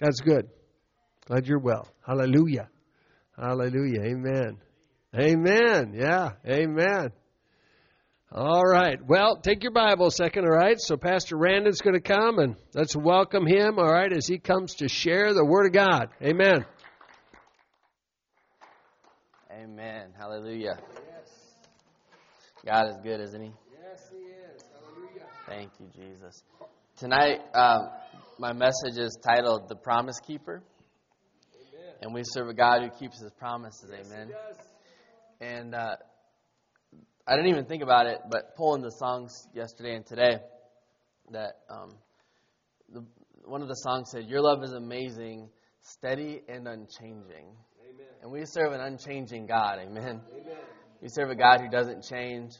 [0.00, 0.48] God's good.
[1.26, 1.88] Glad you're well.
[2.06, 2.68] Hallelujah.
[3.36, 4.02] Hallelujah.
[4.02, 4.58] Amen.
[5.18, 5.94] Amen.
[5.94, 6.32] Yeah.
[6.46, 7.10] Amen.
[8.30, 8.98] All right.
[9.06, 10.78] Well, take your Bible a second, all right?
[10.78, 14.74] So Pastor Randon's going to come and let's welcome him, all right, as he comes
[14.76, 16.08] to share the Word of God.
[16.22, 16.66] Amen.
[19.50, 20.12] Amen.
[20.18, 20.78] Hallelujah.
[21.08, 21.30] Yes.
[22.64, 23.52] God is good, isn't He?
[23.72, 24.64] Yes, he is.
[24.74, 25.26] Hallelujah.
[25.46, 26.42] Thank you, Jesus.
[26.98, 27.88] Tonight, um,
[28.38, 30.62] my message is titled The Promise Keeper.
[31.54, 31.94] Amen.
[32.02, 33.90] And we serve a God who keeps His promises.
[33.90, 34.30] Amen.
[35.40, 35.96] And uh,
[37.26, 40.38] I didn't even think about it, but pulling the songs yesterday and today,
[41.32, 41.94] that um,
[42.92, 43.04] the,
[43.44, 45.48] one of the songs said, Your love is amazing,
[45.80, 47.46] steady, and unchanging.
[47.82, 48.06] Amen.
[48.22, 49.78] And we serve an unchanging God.
[49.80, 50.20] Amen.
[50.30, 50.56] Amen.
[51.00, 52.52] We serve a God who doesn't change.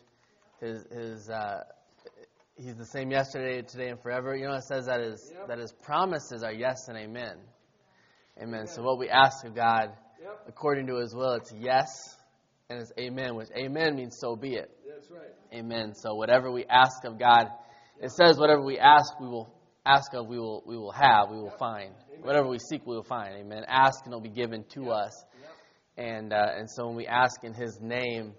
[0.60, 1.64] His his uh,
[2.56, 4.36] he's the same yesterday, today, and forever.
[4.36, 5.48] You know, it says that his Yep.
[5.48, 7.38] that his promises are yes and amen.
[8.42, 8.66] Amen.
[8.66, 10.44] So what we ask of God, Yep.
[10.48, 11.88] according to His will, it's yes
[12.68, 13.34] and it's amen.
[13.34, 14.70] Which amen means so be it.
[14.86, 15.32] That's right.
[15.54, 15.94] Amen.
[15.94, 17.48] So whatever we ask of God,
[18.00, 19.48] it says whatever we ask, we will
[19.86, 21.94] ask of, we will we will have, we will find.
[22.22, 23.34] Whatever we seek, we will find.
[23.36, 23.64] Amen.
[23.68, 25.24] Ask and it'll be given to us.
[25.96, 28.34] And uh, and so when we ask in His name,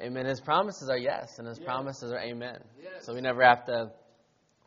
[0.00, 0.26] Amen.
[0.26, 2.58] His promises are yes, and His promises are amen.
[2.82, 3.06] Yes.
[3.06, 3.92] So we never have to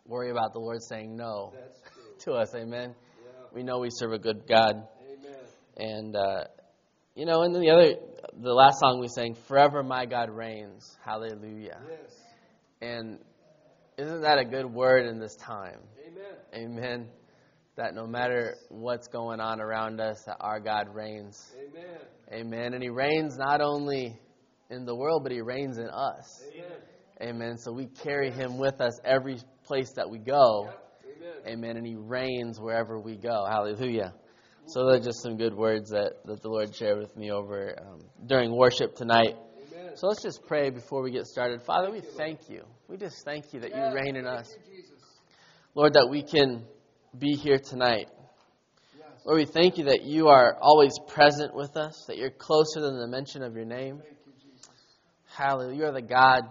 [0.05, 1.53] worry about the Lord saying no
[2.25, 2.53] to us.
[2.55, 2.95] Amen.
[2.95, 3.31] Yeah.
[3.53, 4.87] We know we serve a good God.
[5.07, 5.35] Amen.
[5.77, 6.43] And uh,
[7.15, 7.95] you know, and then the other,
[8.41, 11.79] the last song we sang, "Forever My God Reigns." Hallelujah.
[11.87, 12.15] Yes.
[12.81, 13.19] And
[13.97, 15.79] isn't that a good word in this time?
[16.07, 16.71] Amen.
[16.71, 17.07] Amen.
[17.75, 21.53] That no matter what's going on around us, that our God reigns.
[21.55, 21.99] Amen.
[22.31, 22.73] Amen.
[22.73, 24.19] And He reigns not only
[24.69, 26.43] in the world, but He reigns in us.
[26.53, 26.71] Amen.
[27.21, 27.57] Amen.
[27.57, 30.69] So we carry Him with us every place that we go.
[31.03, 31.31] Amen.
[31.47, 31.77] Amen.
[31.77, 33.45] And He reigns wherever we go.
[33.49, 34.13] Hallelujah.
[34.67, 37.75] So those are just some good words that, that the Lord shared with me over
[37.81, 39.35] um, during worship tonight.
[39.73, 39.93] Amen.
[39.95, 41.63] So let's just pray before we get started.
[41.63, 42.63] Father, we thank you.
[42.87, 44.55] We just thank you that you reign in us.
[45.73, 46.65] Lord, that we can
[47.17, 48.09] be here tonight.
[49.25, 52.99] Lord, we thank you that you are always present with us, that you're closer than
[52.99, 54.01] the mention of your name.
[55.35, 55.77] Hallelujah.
[55.77, 56.43] You are the God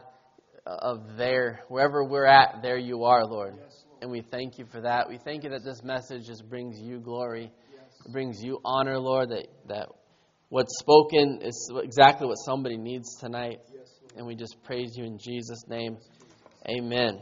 [0.67, 1.61] of there.
[1.69, 3.55] Wherever we're at, there you are, Lord.
[4.01, 5.09] And we thank you for that.
[5.09, 7.51] We thank you that this message just brings you glory.
[8.07, 9.89] It brings you honor, Lord, that, that
[10.49, 13.59] what's spoken is exactly what somebody needs tonight.
[14.17, 15.99] And we just praise you in Jesus' name.
[16.69, 17.21] Amen.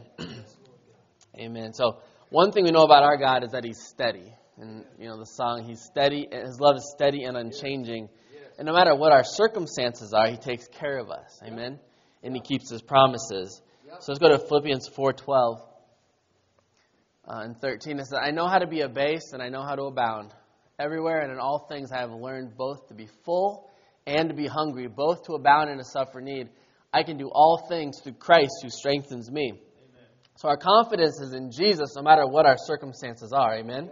[1.39, 1.73] Amen.
[1.73, 4.33] So, one thing we know about our God is that He's steady.
[4.57, 8.09] And, you know, the song, He's steady, and His love is steady and unchanging.
[8.57, 11.39] And no matter what our circumstances are, He takes care of us.
[11.45, 11.79] Amen.
[12.23, 13.61] And He keeps His promises.
[13.99, 15.61] So let's go to Philippians 4.12
[17.27, 17.99] uh, and 13.
[17.99, 20.33] It says, I know how to be abased and I know how to abound.
[20.79, 23.69] Everywhere and in all things I have learned both to be full
[24.05, 26.49] and to be hungry, both to abound and to suffer need.
[26.93, 29.61] I can do all things through Christ who strengthens me.
[30.35, 33.55] So our confidence is in Jesus no matter what our circumstances are.
[33.55, 33.89] Amen.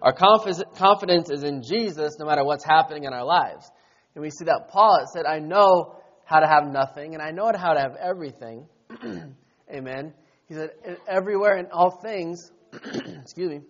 [0.00, 3.68] Our confi- confidence is in Jesus no matter what's happening in our lives.
[4.14, 7.50] And we see that Paul said, I know how to have nothing and I know
[7.56, 8.66] how to have everything.
[9.74, 10.12] Amen.
[10.46, 10.70] He said,
[11.08, 13.60] everywhere in all things, excuse me,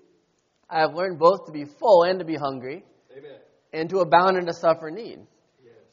[0.69, 2.85] I have learned both to be full and to be hungry
[3.17, 3.39] Amen.
[3.73, 5.21] and to abound and to suffer need.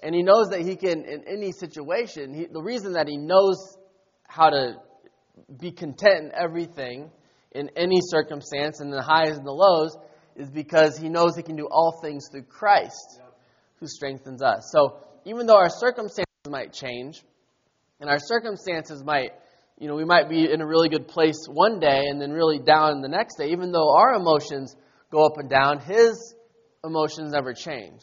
[0.02, 3.78] And he knows that he can, in any situation, he, the reason that he knows
[4.24, 4.76] how to
[5.60, 7.12] be content in everything,
[7.52, 9.98] in any circumstance, in the highs and the lows,
[10.38, 13.20] is because he knows he can do all things through Christ
[13.80, 14.70] who strengthens us.
[14.72, 17.24] So even though our circumstances might change,
[18.00, 19.32] and our circumstances might,
[19.78, 22.60] you know, we might be in a really good place one day and then really
[22.60, 24.76] down the next day, even though our emotions
[25.12, 26.34] go up and down, his
[26.84, 28.02] emotions never change.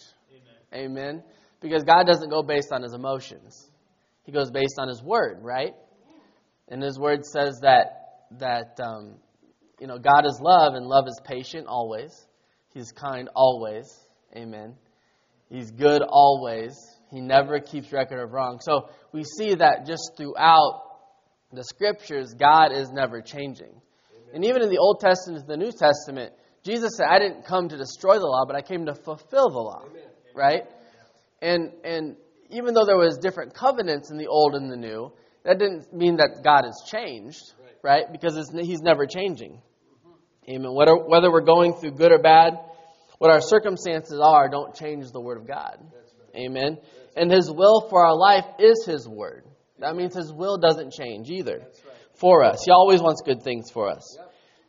[0.72, 0.90] Amen.
[0.90, 1.22] Amen.
[1.60, 3.70] Because God doesn't go based on his emotions.
[4.24, 5.74] He goes based on his word, right?
[6.68, 8.02] And his word says that
[8.38, 9.14] that um,
[9.80, 12.26] you know God is love and love is patient always.
[12.74, 13.86] He's kind always.
[14.36, 14.74] Amen.
[15.48, 16.74] He's good always.
[17.10, 18.58] He never keeps record of wrong.
[18.60, 20.82] So we see that just throughout
[21.52, 23.80] the scriptures, God is never changing.
[24.34, 26.32] And even in the Old Testament and the New Testament,
[26.64, 29.58] Jesus said, I didn't come to destroy the law, but I came to fulfill the
[29.58, 29.84] law.
[30.34, 30.64] Right?
[31.40, 32.16] And and
[32.50, 35.12] even though there was different covenants in the old and the new,
[35.44, 37.40] that didn't mean that God has changed,
[37.82, 38.10] right?
[38.10, 39.60] Because he's never changing.
[40.48, 40.74] Amen.
[40.74, 42.58] Whether, whether we're going through good or bad,
[43.18, 45.78] what our circumstances are, don't change the Word of God.
[46.34, 46.78] Amen.
[47.16, 49.44] And His will for our life is His Word.
[49.78, 51.66] That means His will doesn't change either
[52.14, 52.62] for us.
[52.64, 54.18] He always wants good things for us.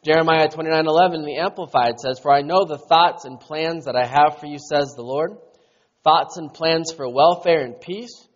[0.04, 4.06] Jeremiah 29:11 in the Amplified says, "For I know the thoughts and plans that I
[4.06, 5.38] have for you," says the Lord,
[6.04, 8.28] thoughts and plans for welfare and peace,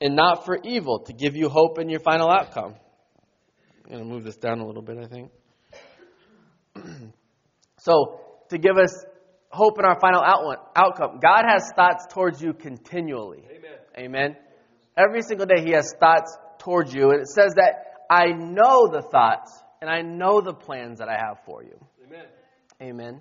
[0.00, 2.74] and not for evil, to give you hope in your final outcome.
[3.84, 5.30] I'm going to move this down a little bit, I think.
[7.78, 9.04] so, to give us
[9.50, 10.22] hope in our final
[10.74, 13.44] outcome, God has thoughts towards you continually.
[13.50, 13.78] Amen.
[13.98, 14.36] Amen.
[14.96, 17.10] Every single day, He has thoughts towards you.
[17.10, 21.16] And it says that I know the thoughts and I know the plans that I
[21.16, 21.78] have for you.
[22.06, 22.26] Amen.
[22.82, 23.20] Amen.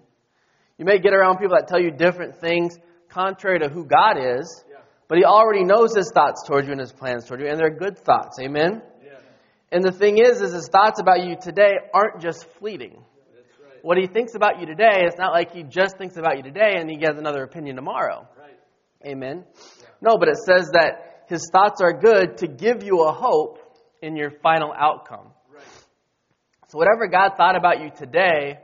[0.78, 2.78] You may get around people that tell you different things
[3.10, 4.78] contrary to who God is, yeah.
[5.08, 7.75] but He already knows His thoughts towards you and His plans towards you, and they're
[7.75, 8.40] good thoughts.
[8.40, 8.82] Amen.
[9.04, 9.12] Yeah.
[9.72, 13.04] And the thing is, is His thoughts about you today aren't just fleeting.
[13.81, 16.76] What He thinks about you today, it's not like He just thinks about you today
[16.78, 18.28] and He has another opinion tomorrow.
[18.38, 19.12] Right.
[19.12, 19.46] Amen.
[19.46, 19.88] Yeah.
[20.02, 23.60] No, but it says that His thoughts are good to give you a hope
[24.02, 25.31] in your final outcome.
[25.54, 25.64] Right.
[26.70, 28.60] So whatever God thought about you today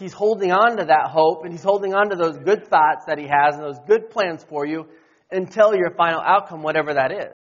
[0.00, 3.18] he's holding on to that hope and he's holding on to those good thoughts that
[3.18, 4.86] he has and those good plans for you
[5.30, 7.32] until your final outcome, whatever that is.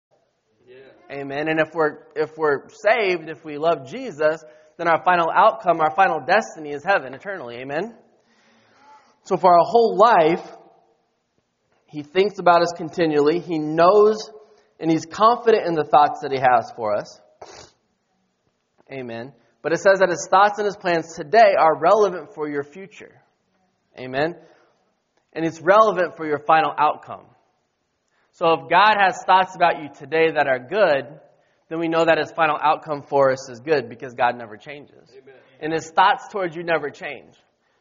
[0.67, 1.17] Yeah.
[1.17, 1.47] Amen.
[1.47, 4.43] And if we're if we're saved, if we love Jesus,
[4.79, 7.57] then our final outcome, our final destiny is heaven eternally.
[7.57, 7.93] Amen.
[9.23, 10.41] So for our whole life,
[11.87, 13.39] he thinks about us continually.
[13.41, 14.31] He knows
[14.79, 17.19] and he's confident in the thoughts that he has for us.
[18.89, 19.33] Amen.
[19.61, 23.21] But it says that his thoughts and his plans today are relevant for your future.
[23.99, 24.35] Amen?
[25.33, 27.25] And it's relevant for your final outcome.
[28.31, 31.19] So if God has thoughts about you today that are good,
[31.69, 35.09] then we know that his final outcome for us is good because God never changes.
[35.11, 35.35] Amen.
[35.61, 37.35] And his thoughts towards you never change.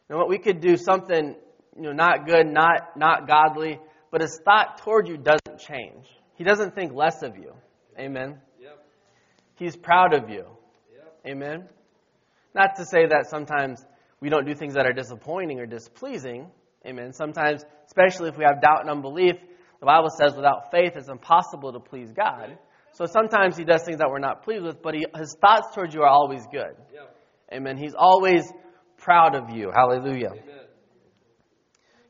[0.08, 1.34] Now what we could do something
[1.76, 3.78] you know not good, not not godly,
[4.10, 6.06] but his thought toward you doesn't change.
[6.34, 7.52] He doesn't think less of you.
[7.98, 8.38] Amen.
[8.60, 8.84] Yep.
[9.56, 10.44] He's proud of you.
[11.26, 11.68] Amen?
[12.54, 13.84] Not to say that sometimes
[14.20, 16.46] we don't do things that are disappointing or displeasing.
[16.86, 17.12] Amen.
[17.12, 19.34] Sometimes, especially if we have doubt and unbelief,
[19.80, 22.56] the Bible says without faith it's impossible to please God.
[22.98, 25.94] So sometimes he does things that we're not pleased with, but he, his thoughts towards
[25.94, 26.74] you are always good.
[26.92, 27.02] Yeah.
[27.56, 27.76] Amen.
[27.76, 28.42] He's always
[28.96, 29.70] proud of you.
[29.72, 30.32] Hallelujah.
[30.32, 30.42] Amen.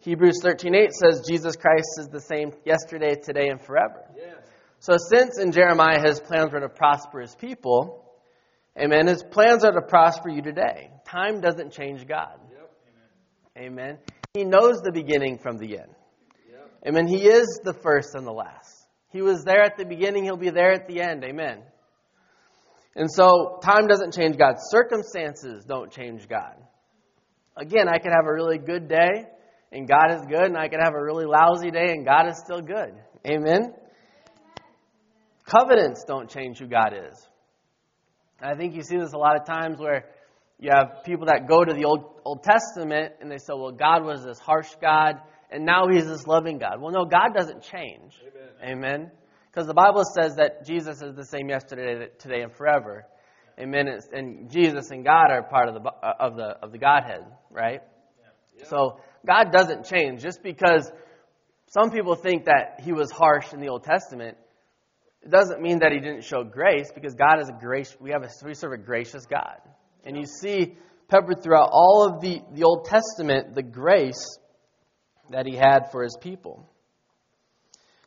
[0.00, 4.02] Hebrews 13:8 says Jesus Christ is the same yesterday, today, and forever.
[4.16, 4.32] Yeah.
[4.78, 8.06] So since in Jeremiah his plans were to prosper his people,
[8.80, 9.08] Amen.
[9.08, 10.90] His plans are to prosper you today.
[11.04, 12.40] Time doesn't change God.
[12.50, 12.70] Yep.
[13.58, 13.98] Amen.
[14.32, 15.92] He knows the beginning from the end.
[16.50, 16.70] Yep.
[16.86, 17.08] Amen.
[17.08, 18.77] He is the first and the last.
[19.10, 21.24] He was there at the beginning, he'll be there at the end.
[21.24, 21.62] Amen.
[22.94, 24.56] And so, time doesn't change God.
[24.70, 26.56] Circumstances don't change God.
[27.56, 29.26] Again, I could have a really good day,
[29.72, 32.38] and God is good, and I could have a really lousy day, and God is
[32.38, 32.94] still good.
[33.26, 33.72] Amen?
[35.44, 37.26] Covenants don't change who God is.
[38.40, 40.06] I think you see this a lot of times where
[40.58, 44.04] you have people that go to the Old, Old Testament and they say, well, God
[44.04, 45.16] was this harsh God
[45.50, 46.80] and now he's this loving God.
[46.80, 48.14] Well, no, God doesn't change.
[48.22, 48.47] Amen.
[48.60, 53.06] Because the Bible says that Jesus is the same yesterday, today, and forever.
[53.58, 53.88] Amen.
[54.12, 57.82] And Jesus and God are part of the, uh, of the, of the Godhead, right?
[58.56, 58.64] Yeah.
[58.68, 60.22] So God doesn't change.
[60.22, 60.90] Just because
[61.70, 64.36] some people think that he was harsh in the Old Testament,
[65.22, 67.96] it doesn't mean that he didn't show grace because God is a grace.
[68.00, 69.58] We have a, we serve a gracious God,
[70.04, 70.76] and you see
[71.08, 74.38] peppered throughout all of the, the Old Testament the grace
[75.30, 76.70] that he had for his people.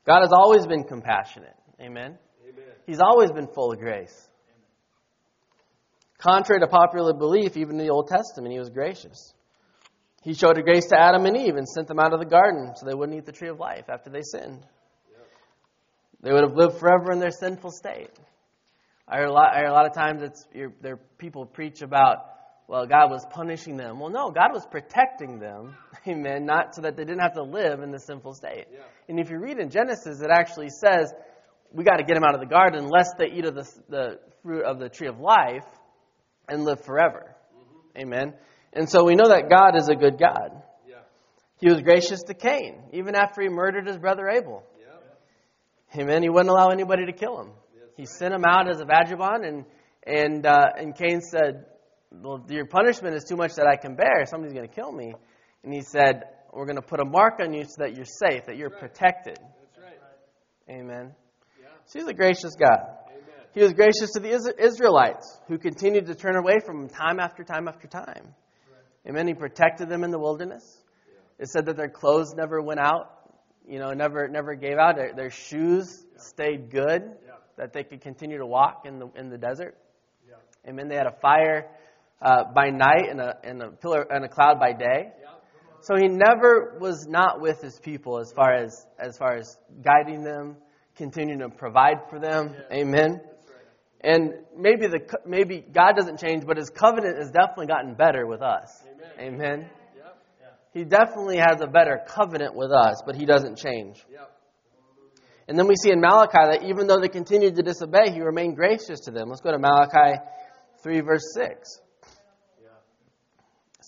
[0.06, 1.56] God has always been compassionate.
[1.80, 2.18] Amen.
[2.48, 2.66] Amen.
[2.86, 4.30] He's always been full of grace.
[6.18, 9.34] Contrary to popular belief, even in the Old Testament, he was gracious.
[10.24, 12.74] He showed a grace to Adam and Eve and sent them out of the garden
[12.76, 14.64] so they wouldn't eat the tree of life after they sinned.
[16.22, 18.12] They would have lived forever in their sinful state.
[19.08, 20.48] I hear a lot, I hear a lot of times it's
[20.82, 22.18] there people preach about,
[22.72, 24.00] well, God was punishing them.
[24.00, 25.76] Well, no, God was protecting them,
[26.08, 28.68] amen, not so that they didn't have to live in the sinful state.
[28.72, 28.80] Yeah.
[29.10, 31.12] And if you read in Genesis, it actually says
[31.74, 34.20] we got to get them out of the garden lest they eat of the, the
[34.42, 35.66] fruit of the tree of life
[36.48, 37.36] and live forever.
[37.54, 38.02] Mm-hmm.
[38.04, 38.34] Amen.
[38.72, 40.64] And so we know that God is a good God.
[40.88, 41.00] Yeah.
[41.60, 44.64] He was gracious to Cain, even after he murdered his brother Abel.
[45.94, 46.24] Amen.
[46.24, 47.52] He wouldn't allow anybody to kill him.
[47.98, 49.66] He sent him out as a vagabond, and
[50.08, 51.66] and uh, and Cain said,
[52.12, 54.26] "Well, your punishment is too much that I can bear.
[54.26, 55.14] Somebody's going to kill me."
[55.64, 58.46] And he said, "We're going to put a mark on you so that you're safe,
[58.48, 60.00] that you're protected." That's right.
[60.70, 61.14] Amen.
[61.60, 61.68] Yeah.
[61.86, 62.80] So he's a gracious God.
[63.08, 63.46] Amen.
[63.54, 67.44] He was gracious to the Israelites who continued to turn away from him time after
[67.44, 68.34] time after time.
[69.08, 69.28] Amen.
[69.28, 70.64] He protected them in the wilderness.
[71.40, 73.10] It said that their clothes never went out,
[73.68, 74.96] you know, never never gave out.
[74.96, 77.34] Their, their shoes stayed good, Yeah.
[77.58, 79.76] that they could continue to walk in the in the desert.
[80.30, 80.36] Yeah.
[80.70, 80.88] Amen.
[80.88, 81.68] They had a fire
[82.22, 85.12] uh, by night and a and a pillar and a cloud by day.
[85.82, 90.24] So he never was not with his people as far as as far as guiding
[90.24, 90.58] them,
[90.96, 92.56] continuing to provide for them.
[92.72, 93.22] Amen.
[94.04, 98.42] And maybe the maybe God doesn't change, but His covenant has definitely gotten better with
[98.42, 98.84] us.
[99.20, 99.34] Amen.
[99.34, 99.70] Amen.
[99.96, 100.18] Yep.
[100.74, 104.04] He definitely has a better covenant with us, but He doesn't change.
[104.12, 104.32] Yep.
[105.48, 108.56] And then we see in Malachi that even though they continued to disobey, He remained
[108.56, 109.30] gracious to them.
[109.30, 110.20] Let's go to Malachi
[110.82, 111.80] three verse six.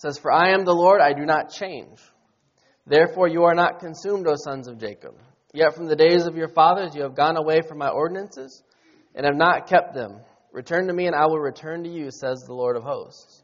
[0.04, 1.98] Says, "For I am the Lord; I do not change.
[2.86, 5.14] Therefore you are not consumed, O sons of Jacob.
[5.52, 8.62] Yet from the days of your fathers you have gone away from my ordinances."
[9.14, 10.20] and have not kept them.
[10.52, 13.42] Return to me, and I will return to you, says the Lord of hosts.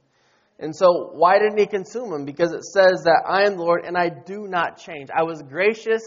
[0.59, 2.25] And so, why didn't he consume them?
[2.25, 5.09] Because it says that I am the Lord, and I do not change.
[5.15, 6.03] I was gracious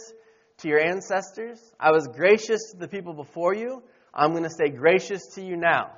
[0.59, 3.81] to your ancestors, I was gracious to the people before you.
[4.13, 5.91] I'm going to stay gracious to you now.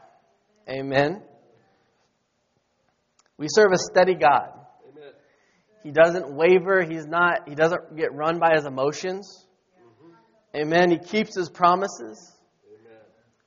[0.70, 1.22] Amen.
[3.38, 4.50] We serve a steady God.
[4.90, 5.12] Amen.
[5.84, 6.84] He doesn't waver.
[6.84, 7.48] He's not.
[7.48, 9.46] He doesn't get run by his emotions.
[9.78, 10.62] Mm-hmm.
[10.62, 10.92] Amen.
[10.92, 12.34] He keeps his promises.
[12.68, 13.00] Amen.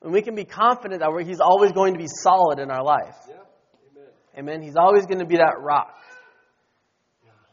[0.03, 3.17] And we can be confident that He's always going to be solid in our life.
[3.29, 3.51] Yep.
[3.91, 4.09] Amen.
[4.39, 4.63] Amen.
[4.63, 5.95] He's always going to be that rock.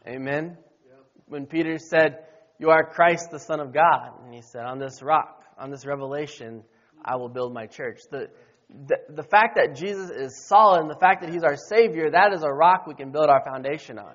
[0.06, 0.56] Amen.
[0.86, 1.04] Yep.
[1.26, 2.18] When Peter said,
[2.58, 5.86] You are Christ, the Son of God, and he said, On this rock, on this
[5.86, 6.62] revelation,
[7.02, 8.00] I will build my church.
[8.10, 8.28] The,
[8.68, 12.32] the, the fact that Jesus is solid and the fact that He's our Savior, that
[12.32, 14.14] is a rock we can build our foundation on.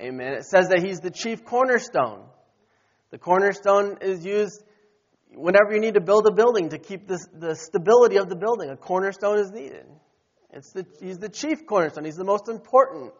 [0.00, 0.34] Amen.
[0.34, 2.24] It says that He's the chief cornerstone.
[3.10, 4.62] The cornerstone is used
[5.34, 8.70] whenever you need to build a building to keep this, the stability of the building.
[8.70, 9.86] A cornerstone is needed.
[10.52, 12.04] It's the, he's the chief cornerstone.
[12.04, 13.12] He's the most important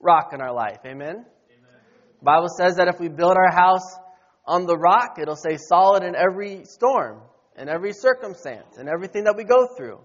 [0.00, 0.78] rock in our life.
[0.86, 1.24] Amen?
[2.20, 3.96] The Bible says that if we build our house
[4.46, 7.22] on the rock, it'll stay solid in every storm,
[7.60, 10.00] in every circumstance, in everything that we go through.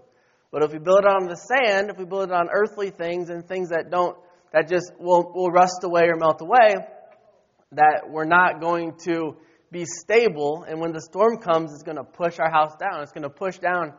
[0.52, 3.30] But if we build it on the sand, if we build it on earthly things
[3.30, 4.16] and things that don't,
[4.52, 6.76] that just will, will rust away or melt away,
[7.72, 9.36] that we're not going to
[9.72, 10.64] be stable.
[10.68, 13.02] And when the storm comes, it's going to push our house down.
[13.02, 13.94] It's going to push down,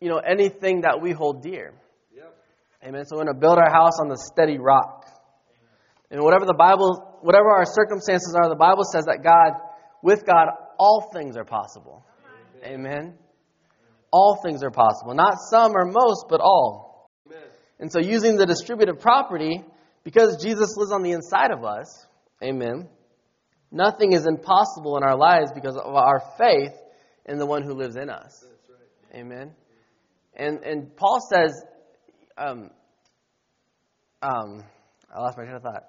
[0.00, 1.74] you know, anything that we hold dear.
[2.14, 2.36] Yep.
[2.86, 3.04] Amen.
[3.04, 5.06] So we're going to build our house on the steady rock.
[6.10, 9.60] And whatever the Bible, whatever our circumstances are, the Bible says that God,
[10.02, 10.48] with God,
[10.78, 12.04] all things are possible.
[12.64, 13.14] Amen.
[14.12, 15.14] All things are possible.
[15.14, 17.10] Not some or most, but all.
[17.26, 17.42] Amen.
[17.78, 19.62] And so using the distributive property,
[20.04, 22.06] because Jesus lives on the inside of us,
[22.42, 22.88] amen,
[23.70, 26.72] nothing is impossible in our lives because of our faith
[27.26, 28.44] in the one who lives in us.
[29.14, 29.52] Amen.
[30.34, 31.52] And and Paul says,
[32.38, 32.70] um,
[34.22, 34.64] um,
[35.14, 35.84] I lost my train of thought.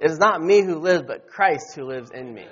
[0.00, 2.46] It is not me who lives, but Christ who lives in me.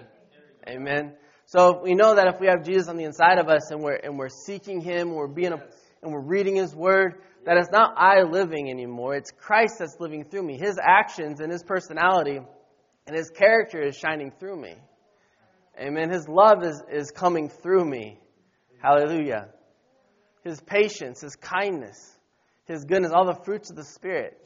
[0.69, 1.15] Amen.
[1.51, 3.97] So we know that if we have Jesus on the inside of us and we're
[3.97, 5.61] and we're seeking Him, we're being a,
[6.01, 9.17] and we're reading His Word, that it's not I living anymore.
[9.17, 10.57] It's Christ that's living through me.
[10.57, 12.39] His actions and His personality
[13.09, 14.77] and His character is shining through me.
[15.77, 16.09] Amen.
[16.11, 18.21] His love is, is coming through me.
[18.81, 19.49] Hallelujah.
[20.45, 22.17] His patience, His kindness,
[22.67, 24.39] His goodness, all the fruits of the Spirit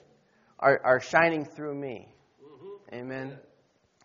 [0.58, 2.08] are, are shining through me.
[2.42, 2.94] Mm-hmm.
[2.94, 3.38] Amen.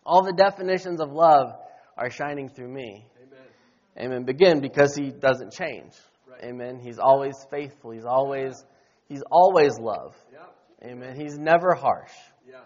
[0.04, 1.54] All the definitions of love
[1.96, 3.06] are shining through me.
[3.22, 4.06] Amen.
[4.12, 4.24] Amen.
[4.24, 5.92] Begin because He doesn't change.
[6.28, 6.44] Right.
[6.44, 6.78] Amen.
[6.78, 7.90] He's always faithful.
[7.90, 8.64] He's always
[9.08, 10.14] He's always love.
[10.32, 10.92] Yep.
[10.92, 11.20] Amen.
[11.20, 12.12] He's never harsh.
[12.48, 12.60] Yeah.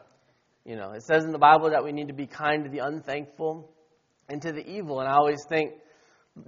[0.64, 2.80] You know, it says in the Bible that we need to be kind to the
[2.80, 3.70] unthankful
[4.28, 5.00] and to the evil.
[5.00, 5.72] And I always think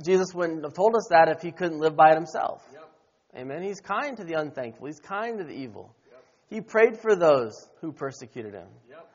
[0.04, 2.62] Jesus wouldn't have told us that if he couldn't live by it himself.
[2.73, 2.90] Yep.
[3.38, 3.62] Amen.
[3.62, 4.87] He's kind to the unthankful.
[4.87, 5.95] He's kind to the evil.
[6.11, 6.25] Yep.
[6.50, 9.09] He prayed for those who persecuted him, Yep.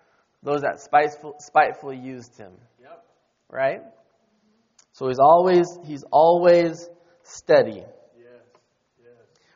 [0.43, 2.53] those that spiteful, spitefully used him.
[3.51, 3.81] Right?
[4.93, 6.89] So he's always he's always
[7.23, 7.83] steady.
[7.83, 7.87] Yes.
[8.99, 9.11] Yes.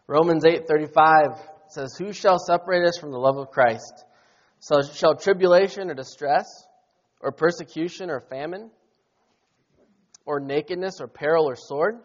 [0.07, 4.05] Romans 8:35 says, "Who shall separate us from the love of Christ?
[4.59, 6.45] So shall tribulation or distress,
[7.21, 8.71] or persecution or famine,
[10.25, 11.99] or nakedness or peril or sword?"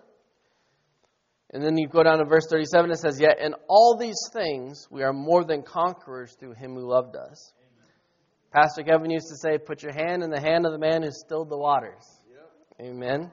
[1.53, 4.87] And then you go down to verse 37 it says, "Yet in all these things
[4.91, 7.53] we are more than conquerors through him who loved us."
[8.53, 11.11] Pastor Kevin used to say, "Put your hand in the hand of the man who
[11.11, 12.89] stilled the waters." Yep.
[12.89, 13.31] Amen.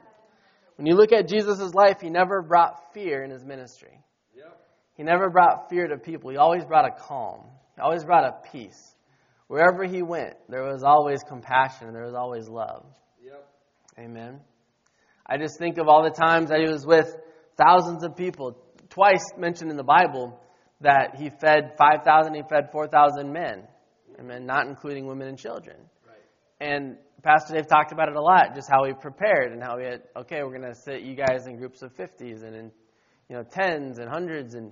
[0.76, 4.00] When you look at Jesus' life, he never brought fear in his ministry.
[4.94, 6.32] He never brought fear to people.
[6.32, 7.44] He always brought a calm.
[7.76, 8.96] He always brought a peace.
[9.48, 12.84] Wherever he went, there was always compassion and there was always love.
[14.00, 14.42] Amen.
[15.26, 17.16] I just think of all the times that he was with
[17.58, 18.58] thousands of people.
[18.90, 20.40] Twice mentioned in the Bible
[20.82, 23.68] that he fed 5,000, he fed 4,000 men.
[24.20, 24.46] Amen.
[24.46, 25.78] Not including women and children.
[26.60, 29.86] And Pastor Dave talked about it a lot, just how he prepared and how he
[29.86, 32.72] had, okay, we're going to sit you guys in groups of 50s and in,
[33.30, 34.72] you know, tens and hundreds and,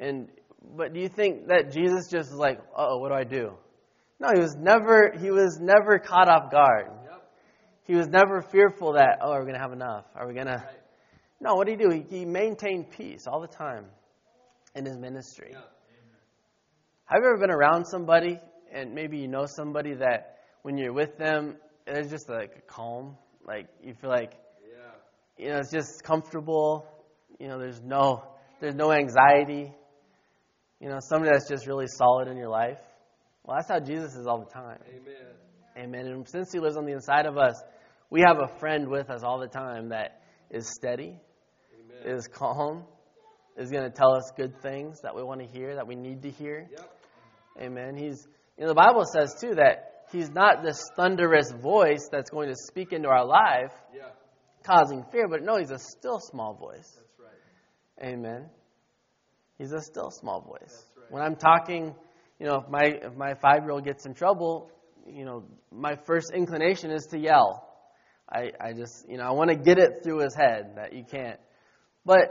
[0.00, 0.28] and,
[0.76, 3.52] but do you think that Jesus just was like, oh, what do I do?
[4.18, 6.90] No, he was never, he was never caught off guard.
[7.84, 10.04] He was never fearful that, oh, are we going to have enough?
[10.14, 10.62] Are we going to,
[11.40, 11.90] no, what did he do?
[11.90, 13.86] He, he maintained peace all the time
[14.74, 15.54] in his ministry.
[17.06, 18.38] Have you ever been around somebody
[18.72, 23.16] and maybe you know somebody that when you're with them, there's just like a calm,
[23.46, 25.44] like you feel like, yeah.
[25.44, 26.86] you know, it's just comfortable.
[27.38, 28.22] You know, there's no,
[28.60, 29.72] there's no anxiety.
[30.80, 32.78] You know, somebody that's just really solid in your life.
[33.44, 34.78] Well, that's how Jesus is all the time.
[34.88, 35.26] Amen.
[35.78, 36.06] Amen.
[36.06, 37.54] And since He lives on the inside of us,
[38.10, 41.18] we have a friend with us all the time that is steady,
[41.74, 42.16] Amen.
[42.16, 42.84] is calm,
[43.56, 46.22] is going to tell us good things that we want to hear, that we need
[46.22, 46.68] to hear.
[46.70, 46.96] Yep.
[47.62, 47.96] Amen.
[47.96, 48.26] He's,
[48.60, 52.56] you know, the Bible says too that He's not this thunderous voice that's going to
[52.56, 54.08] speak into our life, yeah.
[54.64, 56.98] causing fear, but no, He's a still small voice.
[56.98, 58.08] That's right.
[58.12, 58.50] Amen.
[59.56, 60.84] He's a still small voice.
[60.96, 61.10] Right.
[61.10, 61.94] When I'm talking,
[62.38, 64.70] you know, if my if my five year old gets in trouble,
[65.06, 67.66] you know, my first inclination is to yell.
[68.28, 71.04] I, I just, you know, I want to get it through his head that you
[71.04, 71.40] can't.
[72.04, 72.28] But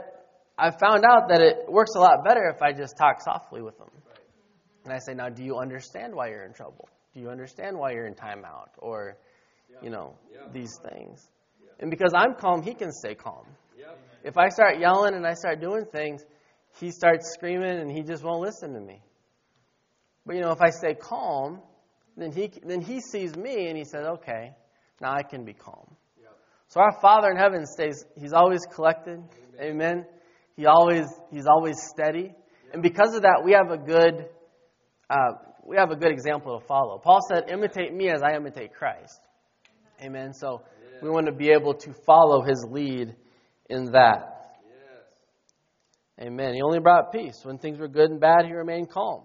[0.56, 3.78] I found out that it works a lot better if I just talk softly with
[3.78, 3.88] him.
[4.84, 6.88] And I say, now, do you understand why you're in trouble?
[7.14, 8.70] Do you understand why you're in timeout?
[8.78, 9.16] Or,
[9.70, 9.78] yeah.
[9.82, 10.48] you know, yeah.
[10.52, 11.28] these things.
[11.62, 11.70] Yeah.
[11.80, 13.46] And because I'm calm, he can stay calm.
[14.22, 16.22] If I start yelling and I start doing things,
[16.78, 19.02] he starts screaming and he just won't listen to me.
[20.26, 21.62] But, you know, if I stay calm,
[22.18, 24.52] then he, then he sees me and he says, okay,
[25.00, 25.96] now I can be calm.
[26.70, 29.18] So our Father in heaven stays, He's always collected.
[29.58, 29.70] Amen.
[29.72, 30.06] Amen.
[30.56, 32.32] He always, He's always steady.
[32.72, 34.26] And because of that, we have a good,
[35.10, 35.32] uh,
[35.66, 36.98] we have a good example to follow.
[36.98, 39.20] Paul said, imitate me as I imitate Christ.
[40.02, 40.32] Amen.
[40.32, 40.98] So yeah.
[41.02, 43.14] we want to be able to follow His lead
[43.68, 44.58] in that.
[44.64, 46.26] Yes.
[46.26, 46.54] Amen.
[46.54, 47.40] He only brought peace.
[47.42, 49.24] When things were good and bad, He remained calm.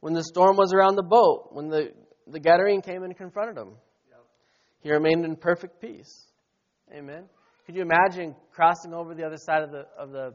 [0.00, 1.92] When the storm was around the boat, when the,
[2.28, 3.72] the Gadarene came and confronted him,
[4.80, 6.26] he remained in perfect peace.
[6.94, 7.24] Amen.
[7.66, 10.34] Could you imagine crossing over the other side of the of the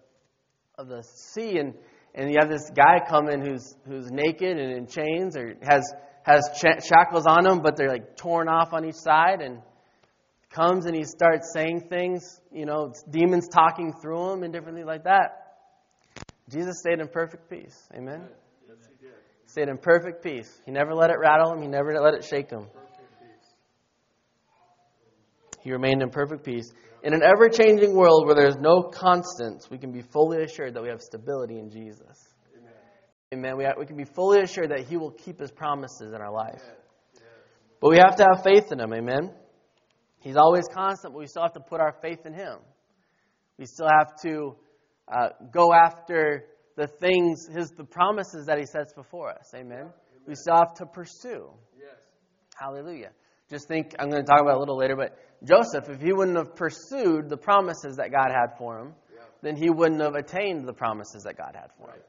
[0.77, 1.73] of the sea and
[2.15, 5.83] and you have this guy coming who's who's naked and in chains or has
[6.23, 6.49] has
[6.85, 9.61] shackles on him, but they're like torn off on each side and
[10.49, 14.87] comes and he starts saying things, you know, demons talking through him and different things
[14.87, 15.57] like that.
[16.49, 17.87] Jesus stayed in perfect peace.
[17.95, 18.23] Amen.
[18.67, 19.15] Yes, he did.
[19.45, 20.61] Stayed in perfect peace.
[20.65, 21.61] He never let it rattle him.
[21.61, 22.67] He never let it shake him.
[25.63, 26.73] He remained in perfect peace.
[27.03, 30.83] In an ever changing world where there's no constants, we can be fully assured that
[30.83, 32.27] we have stability in Jesus.
[33.33, 33.55] Amen.
[33.55, 33.57] Amen.
[33.57, 36.61] We, we can be fully assured that He will keep His promises in our life.
[37.79, 38.93] But we have to have faith in Him.
[38.93, 39.31] Amen.
[40.19, 42.57] He's always constant, but we still have to put our faith in Him.
[43.57, 44.55] We still have to
[45.13, 46.45] uh, go after
[46.75, 49.51] the things, His the promises that He sets before us.
[49.53, 49.77] Amen.
[49.77, 49.91] Amen.
[50.27, 51.49] We still have to pursue.
[51.77, 51.99] Yes.
[52.55, 53.11] Hallelujah.
[53.49, 56.13] Just think, I'm going to talk about it a little later, but Joseph, if he
[56.13, 59.21] wouldn't have pursued the promises that God had for him, yeah.
[59.41, 62.01] then he wouldn't have attained the promises that God had for him.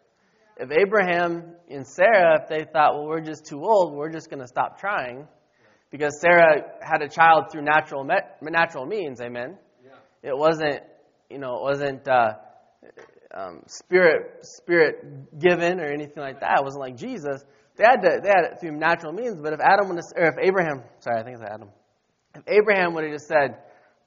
[0.56, 4.40] If Abraham and Sarah, if they thought, well, we're just too old, we're just going
[4.40, 5.26] to stop trying,
[5.90, 8.08] because Sarah had a child through natural
[8.40, 9.58] natural means, amen.
[9.84, 10.30] Yeah.
[10.30, 10.80] It wasn't,
[11.28, 12.34] you know, it wasn't uh,
[13.34, 16.60] um, spirit spirit given or anything like that.
[16.60, 17.44] It wasn't like Jesus.
[17.76, 19.40] They had to, they had it through natural means.
[19.40, 21.68] But if Adam would have, or if Abraham, sorry, I think it's Adam.
[22.36, 23.58] If Abraham would have just said,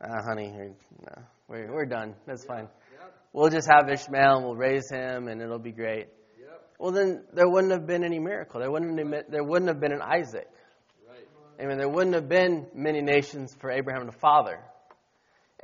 [0.02, 2.16] uh, "Honey, no, we're we're done.
[2.26, 2.68] That's fine.
[2.94, 3.14] Yep.
[3.34, 6.08] We'll just have Ishmael and we'll raise him and it'll be great."
[6.40, 6.62] Yep.
[6.80, 8.62] Well, then there wouldn't have been any miracle.
[8.62, 10.48] There wouldn't have been, there wouldn't have been an Isaac.
[11.08, 11.28] Right.
[11.60, 14.60] I mean, There wouldn't have been many nations for Abraham to father.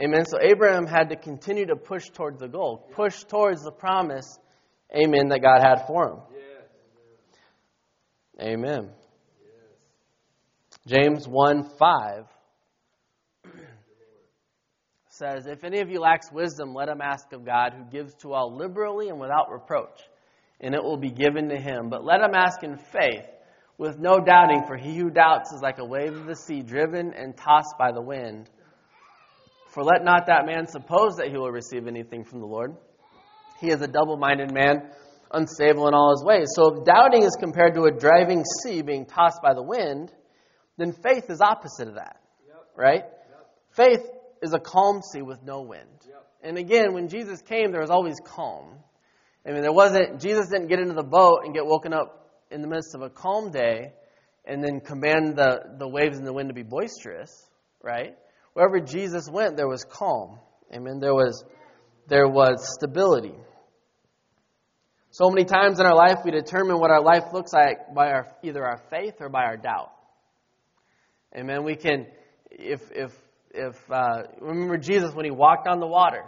[0.02, 0.26] Amen.
[0.26, 4.40] So Abraham had to continue to push towards the goal, push towards the promise,
[4.96, 6.18] amen, that God had for him.
[8.42, 8.90] Amen.
[10.88, 12.26] James 1 5
[15.10, 18.34] says, If any of you lacks wisdom, let him ask of God, who gives to
[18.34, 20.02] all liberally and without reproach,
[20.60, 21.90] and it will be given to him.
[21.90, 23.26] But let him ask in faith,
[23.78, 27.14] with no doubting, for he who doubts is like a wave of the sea, driven
[27.14, 28.50] and tossed by the wind.
[29.74, 32.76] For let not that man suppose that he will receive anything from the Lord.
[33.60, 34.92] He is a double minded man,
[35.32, 36.50] unstable in all his ways.
[36.56, 40.12] So if doubting is compared to a driving sea being tossed by the wind,
[40.78, 42.18] then faith is opposite of that.
[42.76, 43.04] Right?
[43.72, 44.06] Faith
[44.44, 45.88] is a calm sea with no wind.
[46.44, 48.76] And again, when Jesus came, there was always calm.
[49.48, 52.62] I mean, there wasn't, Jesus didn't get into the boat and get woken up in
[52.62, 53.94] the midst of a calm day
[54.46, 57.32] and then command the, the waves and the wind to be boisterous,
[57.82, 58.16] right?
[58.54, 60.40] Wherever Jesus went, there was calm.
[60.74, 61.00] Amen.
[61.00, 61.44] There was,
[62.08, 63.34] there was stability.
[65.12, 68.28] So many times in our life, we determine what our life looks like by our,
[68.42, 69.92] either our faith or by our doubt.
[71.38, 71.64] Amen.
[71.64, 72.08] We can,
[72.50, 73.12] if, if,
[73.52, 76.24] if, uh, remember Jesus when he walked on the water.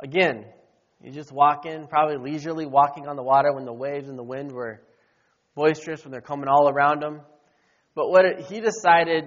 [0.00, 0.44] Again,
[1.02, 4.52] he's just walking, probably leisurely walking on the water when the waves and the wind
[4.52, 4.82] were
[5.54, 7.20] boisterous, when they're coming all around him.
[7.94, 9.24] But what it, he decided,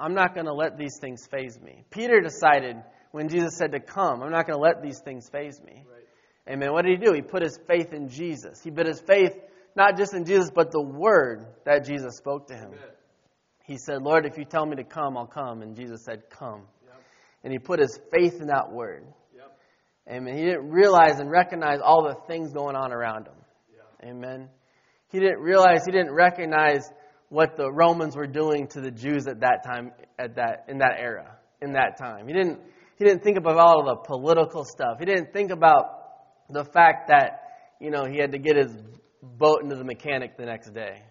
[0.00, 1.84] I'm not going to let these things faze me.
[1.90, 2.76] Peter decided
[3.12, 5.84] when Jesus said to come, I'm not going to let these things faze me.
[5.86, 6.54] Right.
[6.54, 6.72] Amen.
[6.72, 7.12] What did he do?
[7.12, 8.60] He put his faith in Jesus.
[8.62, 9.32] He put his faith
[9.76, 12.68] not just in Jesus, but the word that Jesus spoke to him.
[12.68, 12.78] Amen.
[13.64, 15.62] He said, Lord, if you tell me to come, I'll come.
[15.62, 16.62] And Jesus said, Come.
[16.84, 17.02] Yep.
[17.44, 19.04] And he put his faith in that word.
[19.36, 19.58] Yep.
[20.16, 20.36] Amen.
[20.36, 23.34] He didn't realize and recognize all the things going on around him.
[23.72, 24.10] Yep.
[24.10, 24.48] Amen.
[25.12, 26.90] He didn't realize, he didn't recognize
[27.30, 30.96] what the Romans were doing to the Jews at that time, at that, in that
[30.98, 32.26] era, in that time.
[32.26, 32.58] He didn't,
[32.96, 34.98] he didn't think about all the political stuff.
[34.98, 35.84] He didn't think about
[36.50, 37.42] the fact that,
[37.80, 38.74] you know, he had to get his
[39.22, 41.02] boat into the mechanic the next day.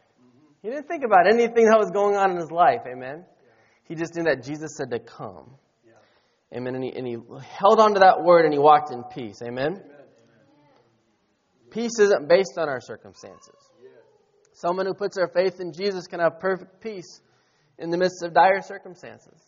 [0.62, 2.82] He didn't think about anything that was going on in his life.
[2.86, 3.24] Amen.
[3.86, 5.52] He just knew that Jesus said to come.
[6.54, 6.76] Amen.
[6.76, 9.42] And he, and he held on to that word and he walked in peace.
[9.42, 9.82] Amen.
[11.72, 13.56] Peace isn't based on our circumstances.
[14.60, 17.22] Someone who puts their faith in Jesus can have perfect peace
[17.78, 19.40] in the midst of dire circumstances.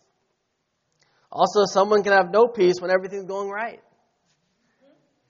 [1.30, 3.82] Also, someone can have no peace when everything's going right.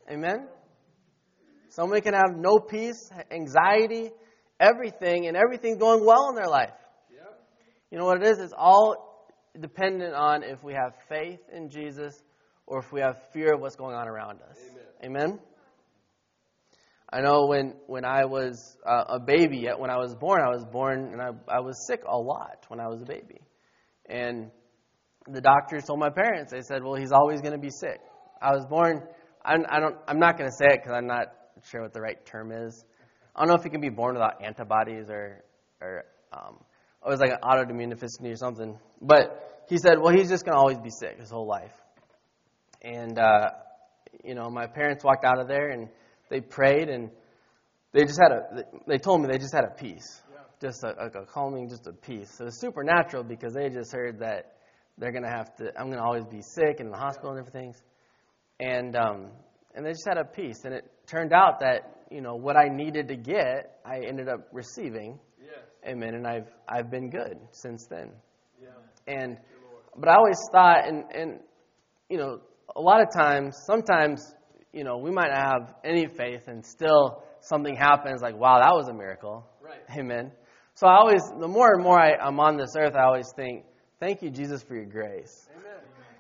[0.09, 0.47] Amen?
[1.69, 4.11] Someone can have no peace, anxiety,
[4.61, 6.75] everything, and everything's going well in their life.
[7.13, 7.41] Yep.
[7.91, 8.39] You know what it is?
[8.39, 9.27] It's all
[9.61, 12.23] dependent on if we have faith in Jesus
[12.67, 14.59] or if we have fear of what's going on around us.
[15.03, 15.23] Amen?
[15.23, 15.39] Amen?
[17.13, 20.65] I know when, when I was uh, a baby, when I was born, I was
[20.65, 23.41] born and I, I was sick a lot when I was a baby.
[24.09, 24.51] And
[25.29, 28.01] the doctors told my parents, they said, well, he's always going to be sick.
[28.41, 29.03] I was born,
[29.45, 31.27] I'm, I don't, I'm not going to say it because I'm not
[31.71, 32.83] sure what the right term is.
[33.37, 35.45] I don't know if he can be born without antibodies or,
[35.83, 36.57] or um,
[37.05, 38.79] it was like an autoimmune deficiency or something.
[39.03, 41.73] But he said, well, he's just going to always be sick his whole life.
[42.81, 43.51] And, uh,
[44.25, 45.89] you know, my parents walked out of there and
[46.33, 47.11] they prayed and
[47.93, 50.23] they just had a, they told me they just had a peace.
[50.33, 50.39] Yeah.
[50.61, 52.35] Just a, a, a calming, just a peace.
[52.37, 54.57] So it was supernatural because they just heard that
[54.99, 57.31] they're going to have to, I'm going to always be sick and in the hospital
[57.31, 57.75] and everything.
[58.59, 59.29] And, um,
[59.75, 60.65] and they just had a peace.
[60.65, 64.49] And it turned out that you know, what I needed to get, I ended up
[64.53, 65.19] receiving.
[65.41, 65.65] Yes.
[65.89, 66.15] Amen.
[66.15, 68.11] And I've I've been good since then.
[68.61, 68.69] Yeah.
[69.07, 69.39] And
[69.97, 71.41] but I always thought, and and
[72.11, 72.41] you know,
[72.77, 74.35] a lot of times, sometimes,
[74.73, 78.73] you know, we might not have any faith, and still something happens like, wow, that
[78.75, 79.47] was a miracle.
[79.61, 79.99] Right.
[79.99, 80.33] Amen.
[80.75, 83.65] So I always, the more and more I, I'm on this earth, I always think,
[84.01, 85.47] thank you, Jesus, for your grace.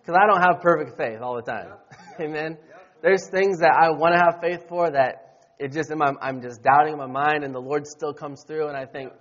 [0.01, 1.71] Because I don't have perfect faith all the time.
[2.21, 2.59] Amen.
[3.03, 5.23] There's things that I want to have faith for that
[5.59, 8.67] it just my, I'm just doubting in my mind, and the Lord still comes through,
[8.69, 9.13] and I think,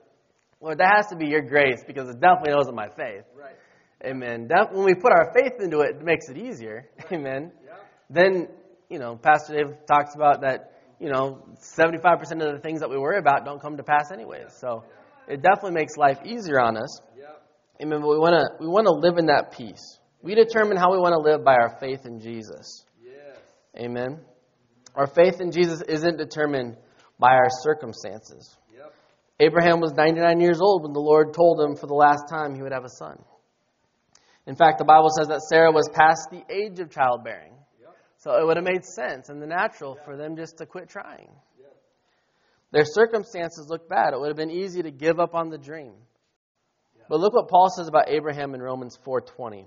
[0.60, 3.26] Lord, that has to be your grace because it definitely wasn't my faith.
[3.36, 3.56] Right.
[4.04, 4.48] Amen.
[4.50, 6.90] That, when we put our faith into it, it makes it easier.
[6.98, 7.14] Right.
[7.14, 7.52] Amen.
[7.64, 7.74] Yeah.
[8.10, 8.48] Then,
[8.92, 11.44] you know, Pastor Dave talks about that, you know,
[11.78, 14.54] 75% of the things that we worry about don't come to pass anyways.
[14.60, 14.84] So
[15.28, 17.02] it definitely makes life easier on us.
[17.82, 18.02] Amen.
[18.02, 19.98] But we want to we want to live in that peace.
[20.22, 22.86] We determine how we want to live by our faith in Jesus.
[23.04, 23.38] Yes.
[23.76, 24.20] Amen.
[24.94, 26.78] Our faith in Jesus isn't determined
[27.18, 28.56] by our circumstances.
[28.76, 28.94] Yep.
[29.40, 32.62] Abraham was 99 years old when the Lord told him for the last time he
[32.62, 33.18] would have a son.
[34.46, 37.54] In fact, the Bible says that Sarah was past the age of childbearing.
[38.22, 41.30] So it would have made sense in the natural for them just to quit trying.
[42.72, 44.14] Their circumstances looked bad.
[44.14, 45.94] It would have been easy to give up on the dream.
[47.10, 49.66] But look what Paul says about Abraham in Romans 4:20.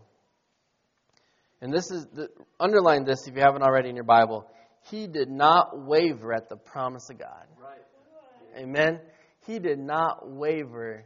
[1.60, 4.46] And this is the, underline this if you haven't already in your Bible
[4.90, 7.46] he did not waver at the promise of God.
[7.58, 8.62] Right.
[8.62, 9.00] Amen.
[9.46, 11.04] He did not waver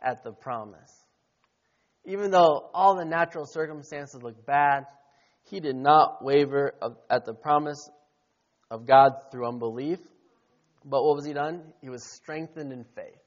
[0.00, 0.92] at the promise.
[2.04, 4.84] Even though all the natural circumstances looked bad,
[5.50, 6.74] he did not waver
[7.10, 7.88] at the promise
[8.70, 9.98] of God through unbelief.
[10.84, 11.62] But what was he done?
[11.80, 13.20] He was strengthened in faith,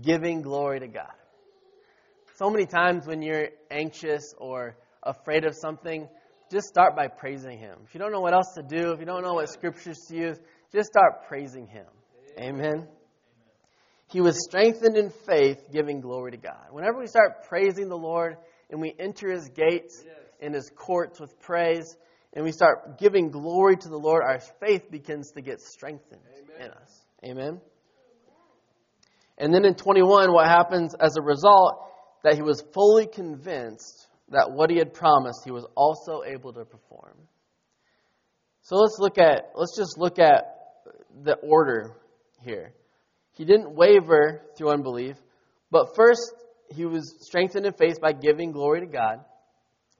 [0.00, 1.12] giving glory to God.
[2.36, 6.08] So many times when you're anxious or afraid of something,
[6.50, 7.78] just start by praising Him.
[7.86, 10.16] If you don't know what else to do, if you don't know what scriptures to
[10.16, 10.36] use,
[10.72, 11.86] just start praising Him.
[12.38, 12.88] Amen.
[14.08, 16.66] He was strengthened in faith, giving glory to God.
[16.70, 18.36] Whenever we start praising the Lord
[18.70, 20.02] and we enter His gates
[20.40, 21.96] and His courts with praise,
[22.32, 26.20] and we start giving glory to the Lord, our faith begins to get strengthened
[26.58, 27.04] in us.
[27.24, 27.60] Amen.
[29.38, 31.80] And then in 21, what happens as a result?
[32.22, 36.64] That he was fully convinced that what he had promised, he was also able to
[36.64, 37.16] perform.
[38.62, 40.44] So let's look at, let's just look at
[41.22, 41.94] the order
[42.42, 42.72] here.
[43.32, 45.16] He didn't waver through unbelief,
[45.70, 46.32] but first
[46.74, 49.24] he was strengthened in faith by giving glory to God.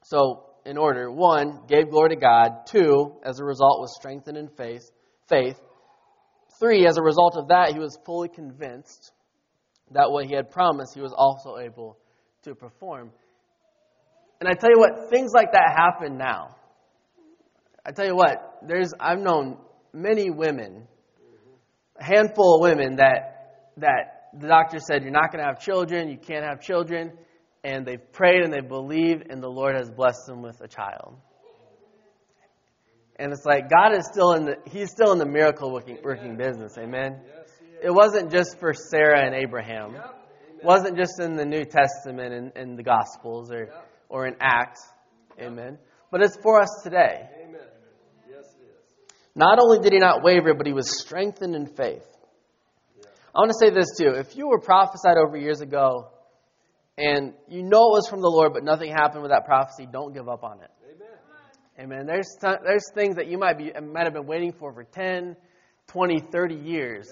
[0.05, 2.67] So, in order, one, gave glory to God.
[2.67, 4.91] Two, as a result, was strengthened in faith.
[5.29, 5.59] Faith.
[6.59, 9.13] Three, as a result of that, he was fully convinced
[9.91, 11.99] that what he had promised, he was also able
[12.43, 13.11] to perform.
[14.41, 16.57] And I tell you what, things like that happen now.
[17.85, 19.59] I tell you what, there's I've known
[19.93, 20.87] many women,
[21.99, 26.09] a handful of women that that the doctor said you're not going to have children,
[26.09, 27.13] you can't have children,
[27.65, 31.17] and they've prayed and they've believed, and the Lord has blessed them with a child.
[33.17, 36.37] And it's like God is still in the He's still in the miracle working, working
[36.37, 37.21] business, amen.
[37.83, 39.95] It wasn't just for Sarah and Abraham.
[39.95, 43.71] It wasn't just in the New Testament and, and the Gospels or
[44.09, 44.83] or in Acts,
[45.41, 45.79] amen.
[46.11, 47.29] But it's for us today.
[47.43, 47.61] Amen.
[48.29, 49.15] Yes, it is.
[49.35, 52.07] Not only did he not waver, but he was strengthened in faith.
[53.35, 54.11] I want to say this too.
[54.19, 56.14] If you were prophesied over years ago
[56.97, 60.13] and you know it was from the Lord, but nothing happened with that prophecy, don't
[60.15, 60.71] give up on it.
[61.77, 61.97] Amen.
[61.97, 62.07] Amen.
[62.07, 65.37] There's, t- there's things that you might, be, might have been waiting for for 10,
[65.89, 67.09] 20, 30 years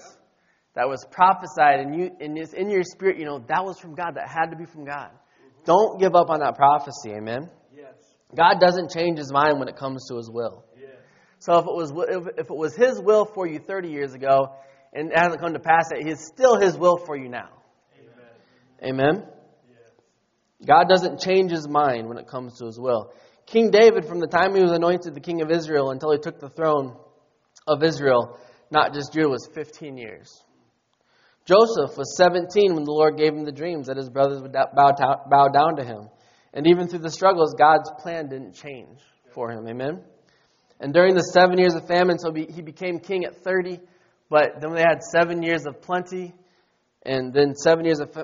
[0.75, 3.93] that was prophesied, and, you, and it's in your spirit, you know, that was from
[3.93, 4.15] God.
[4.15, 5.09] That had to be from God.
[5.09, 5.63] Mm-hmm.
[5.65, 7.11] Don't give up on that prophecy.
[7.11, 7.49] Amen.
[7.75, 7.93] Yes.
[8.35, 10.63] God doesn't change his mind when it comes to his will.
[10.79, 10.91] Yes.
[11.39, 14.55] So if it was if, if it was His will for you 30 years ago
[14.93, 17.49] and it hasn't come to pass, it's still His will for you now.
[18.81, 19.25] Amen.
[20.65, 23.13] God doesn't change His mind when it comes to His will.
[23.45, 26.39] King David, from the time he was anointed the king of Israel until he took
[26.39, 26.95] the throne
[27.67, 28.39] of Israel,
[28.71, 30.43] not just Judah, was 15 years.
[31.45, 35.47] Joseph was 17 when the Lord gave him the dreams that his brothers would bow,
[35.49, 36.09] down to him.
[36.53, 38.99] And even through the struggles, God's plan didn't change
[39.33, 39.67] for him.
[39.67, 40.01] Amen.
[40.79, 43.79] And during the seven years of famine, so he became king at 30,
[44.29, 46.33] but then they had seven years of plenty,
[47.05, 48.15] and then seven years of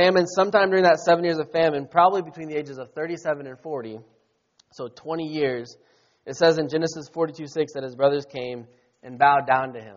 [0.00, 0.26] famine.
[0.26, 3.98] Sometime during that seven years of famine, probably between the ages of 37 and 40,
[4.72, 5.76] so 20 years,
[6.26, 8.66] it says in Genesis 42 6 that his brothers came
[9.02, 9.96] and bowed down to him.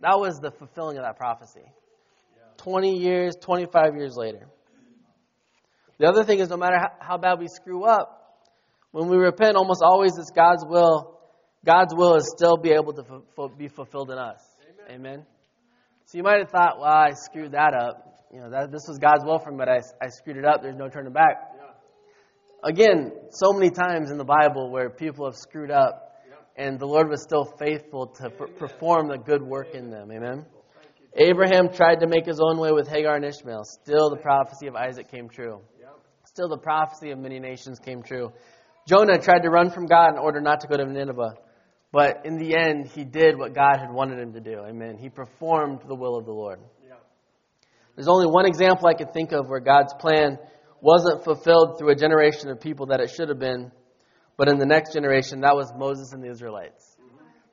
[0.00, 1.64] That was the fulfilling of that prophecy.
[2.58, 4.46] 20 years, 25 years later.
[5.98, 8.18] The other thing is, no matter how bad we screw up,
[8.90, 11.12] when we repent, almost always it's God's will
[11.64, 14.40] God's will is still be able to be fulfilled in us.
[14.88, 15.00] Amen.
[15.00, 15.26] Amen.
[16.06, 18.11] So you might have thought, well, I screwed that up.
[18.32, 20.62] You know, that this was God's will for me, but I, I screwed it up.
[20.62, 21.52] There's no turning back.
[21.54, 22.70] Yeah.
[22.70, 26.64] Again, so many times in the Bible where people have screwed up, yeah.
[26.64, 29.84] and the Lord was still faithful to per- perform the good work Amen.
[29.84, 30.12] in them.
[30.12, 30.46] Amen.
[31.14, 33.64] Abraham tried to make his own way with Hagar and Ishmael.
[33.64, 35.60] Still, the prophecy of Isaac came true.
[36.24, 38.32] Still, the prophecy of many nations came true.
[38.88, 41.34] Jonah tried to run from God in order not to go to Nineveh.
[41.92, 44.60] But in the end, he did what God had wanted him to do.
[44.66, 44.96] Amen.
[44.96, 46.58] He performed the will of the Lord.
[47.94, 50.38] There's only one example I could think of where God's plan
[50.80, 53.70] wasn't fulfilled through a generation of people that it should have been,
[54.36, 56.96] but in the next generation, that was Moses and the Israelites.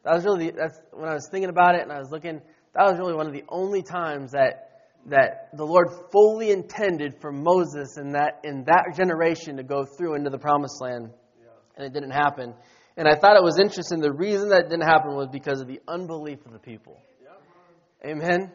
[0.03, 2.41] That was really that's when I was thinking about it and I was looking.
[2.73, 4.69] That was really one of the only times that
[5.07, 10.15] that the Lord fully intended for Moses and that in that generation to go through
[10.15, 11.47] into the promised land, yeah.
[11.75, 12.53] and it didn't happen.
[12.97, 13.99] And I thought it was interesting.
[13.99, 17.01] The reason that didn't happen was because of the unbelief of the people.
[17.23, 18.11] Yeah.
[18.11, 18.51] Amen?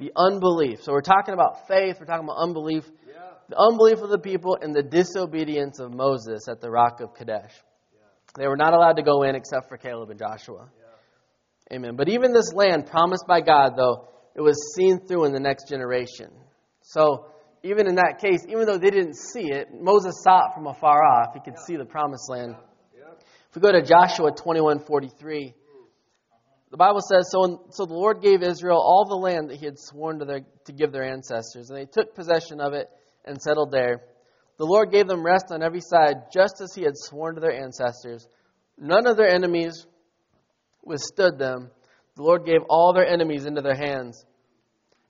[0.00, 0.06] Yeah.
[0.06, 0.82] The unbelief.
[0.82, 2.84] So we're talking about faith, we're talking about unbelief.
[3.06, 3.20] Yeah.
[3.48, 7.52] The unbelief of the people and the disobedience of Moses at the rock of Kadesh.
[8.36, 10.68] They were not allowed to go in except for Caleb and Joshua.
[11.72, 11.96] Amen.
[11.96, 15.68] But even this land promised by God, though, it was seen through in the next
[15.68, 16.30] generation.
[16.82, 17.26] So
[17.62, 21.04] even in that case, even though they didn't see it, Moses saw it from afar
[21.04, 21.34] off.
[21.34, 22.56] He could see the promised land.
[23.50, 25.54] If we go to Joshua 21:43,
[26.70, 29.78] the Bible says, so, so the Lord gave Israel all the land that he had
[29.78, 32.88] sworn to, their, to give their ancestors, and they took possession of it
[33.24, 34.02] and settled there.
[34.58, 37.62] The Lord gave them rest on every side, just as he had sworn to their
[37.64, 38.28] ancestors.
[38.78, 39.86] None of their enemies
[40.82, 41.70] withstood them.
[42.16, 44.24] The Lord gave all their enemies into their hands.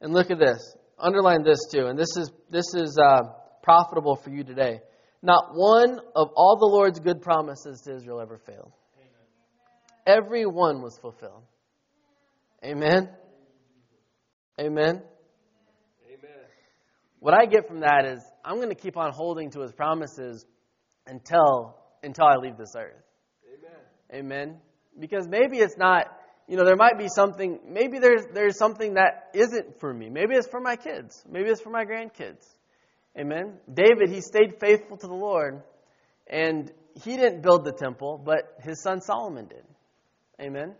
[0.00, 0.76] And look at this.
[0.98, 3.22] Underline this too, and this is this is uh,
[3.62, 4.80] profitable for you today.
[5.22, 8.72] Not one of all the Lord's good promises to Israel ever failed.
[10.06, 11.42] Every one was fulfilled.
[12.64, 13.08] Amen.
[14.60, 15.02] Amen.
[16.06, 16.30] Amen.
[17.18, 20.44] What I get from that is I'm going to keep on holding to his promises
[21.06, 23.02] until until I leave this earth.
[24.12, 24.24] Amen.
[24.24, 24.56] Amen.
[24.98, 26.06] Because maybe it's not,
[26.48, 30.08] you know, there might be something, maybe there's there's something that isn't for me.
[30.08, 31.22] Maybe it's for my kids.
[31.30, 32.44] Maybe it's for my grandkids.
[33.18, 33.54] Amen.
[33.72, 35.62] David, he stayed faithful to the Lord,
[36.26, 36.70] and
[37.02, 39.64] he didn't build the temple, but his son Solomon did.
[40.40, 40.74] Amen.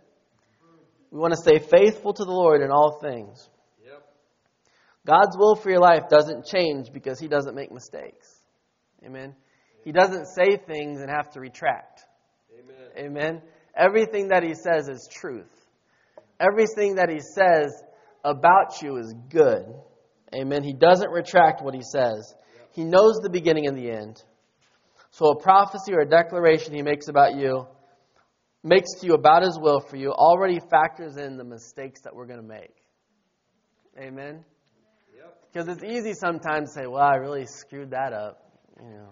[1.11, 3.49] We want to stay faithful to the Lord in all things.
[3.85, 4.03] Yep.
[5.05, 8.27] God's will for your life doesn't change because he doesn't make mistakes.
[9.05, 9.35] Amen.
[9.83, 12.01] He doesn't say things and have to retract.
[12.57, 13.05] Amen.
[13.05, 13.41] Amen.
[13.75, 15.51] Everything that he says is truth.
[16.39, 17.71] Everything that he says
[18.23, 19.65] about you is good.
[20.33, 20.63] Amen.
[20.63, 22.33] He doesn't retract what he says.
[22.73, 24.23] He knows the beginning and the end.
[25.11, 27.67] So a prophecy or a declaration he makes about you
[28.63, 32.27] makes to you about his will for you already factors in the mistakes that we're
[32.27, 32.73] going to make.
[33.99, 34.43] Amen.
[35.15, 35.37] Yep.
[35.51, 39.09] Because it's easy sometimes to say, "Well, I really screwed that up." You know,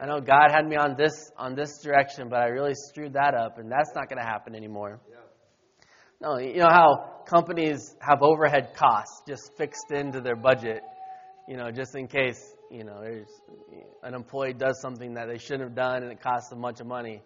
[0.00, 3.34] I know God had me on this on this direction, but I really screwed that
[3.34, 5.00] up, and that's not going to happen anymore.
[5.08, 5.16] Yeah.
[6.20, 10.82] No, you know how companies have overhead costs just fixed into their budget,
[11.46, 13.28] you know, just in case you know there's
[14.02, 16.86] an employee does something that they shouldn't have done and it costs a bunch of
[16.86, 17.22] money.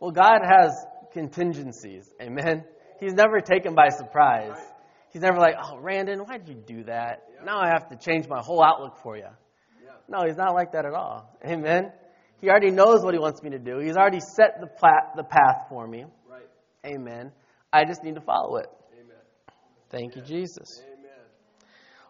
[0.00, 0.70] Well, God has
[1.12, 2.10] contingencies.
[2.20, 2.64] Amen.
[3.00, 4.56] He's never taken by surprise.
[5.12, 7.24] He's never like, "Oh, Randon, why did you do that?
[7.44, 9.28] Now I have to change my whole outlook for you."
[10.08, 11.36] No, he's not like that at all.
[11.44, 11.90] Amen.
[12.40, 13.78] He already knows what he wants me to do.
[13.78, 16.04] He's already set the, pla- the path for me.
[16.30, 16.46] Right.
[16.84, 17.32] Amen.
[17.72, 18.66] I just need to follow it.
[18.92, 19.16] Amen.
[19.90, 20.80] Thank you, Jesus.
[20.86, 21.10] Amen.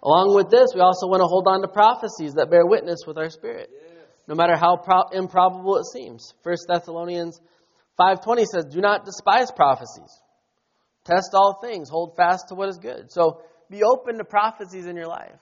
[0.03, 3.17] Along with this, we also want to hold on to prophecies that bear witness with
[3.17, 3.83] our spirit, Yes.
[4.29, 6.35] no matter how pro- improbable it seems.
[6.43, 7.41] 1 Thessalonians
[7.99, 10.23] 5:20 says, "Do not despise prophecies.
[11.05, 14.97] Test all things, hold fast to what is good." So, be open to prophecies in
[14.97, 15.41] your life.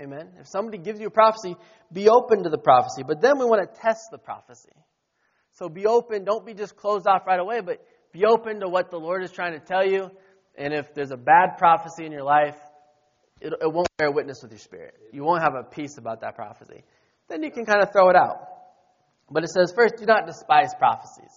[0.00, 0.30] Amen.
[0.38, 1.56] If somebody gives you a prophecy,
[1.92, 3.02] be open to the prophecy.
[3.02, 4.72] But then we want to test the prophecy.
[5.52, 6.24] So be open.
[6.24, 9.32] Don't be just closed off right away, but be open to what the Lord is
[9.32, 10.10] trying to tell you.
[10.56, 12.56] And if there's a bad prophecy in your life,
[13.40, 14.94] it, it won't bear witness with your spirit.
[15.12, 16.84] You won't have a peace about that prophecy.
[17.28, 18.36] Then you can kind of throw it out.
[19.30, 21.32] But it says, first, do not despise prophecies.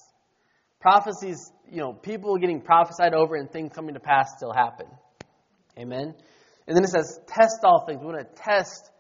[0.80, 4.88] Prophecies, you know, people getting prophesied over and things coming to pass still happen.
[5.78, 6.16] Amen.
[6.68, 8.00] And then it says, test all things.
[8.00, 8.92] We want to test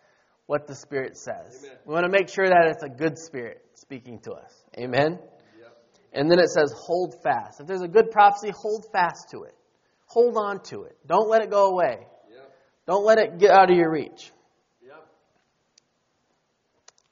[0.45, 1.63] what the Spirit says.
[1.63, 1.77] Amen.
[1.85, 4.53] We want to make sure that it's a good Spirit speaking to us.
[4.77, 5.19] Amen.
[5.59, 5.77] Yep.
[6.13, 7.61] And then it says, hold fast.
[7.61, 9.55] If there's a good prophecy, hold fast to it.
[10.07, 10.97] Hold on to it.
[11.07, 12.05] Don't let it go away.
[12.29, 12.53] Yep.
[12.87, 14.31] Don't let it get out of your reach.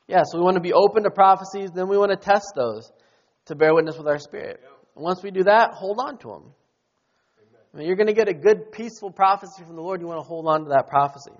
[0.10, 2.92] Yeah, so we want to be open to prophecies, then we want to test those
[3.46, 4.60] to bear witness with our spirit.
[4.96, 6.54] And once we do that, hold on to them.
[7.72, 10.02] I mean, you're going to get a good, peaceful prophecy from the Lord.
[10.02, 11.38] You want to hold on to that prophecy.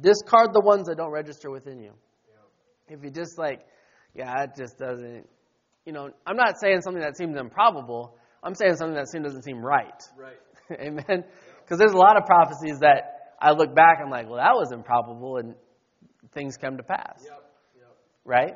[0.00, 1.92] Discard the ones that don't register within you.
[2.88, 3.60] If you just like,
[4.14, 5.28] yeah, it just doesn't,
[5.84, 8.16] you know, I'm not saying something that seems improbable.
[8.42, 10.02] I'm saying something that seem, doesn't seem right.
[10.18, 10.40] Right.
[10.80, 11.24] Amen.
[11.62, 14.54] Because there's a lot of prophecies that I look back, and I'm like, well, that
[14.54, 15.54] was improbable, and
[16.32, 17.20] things come to pass.
[17.22, 17.45] Yep.
[18.26, 18.28] Yep.
[18.28, 18.54] Right?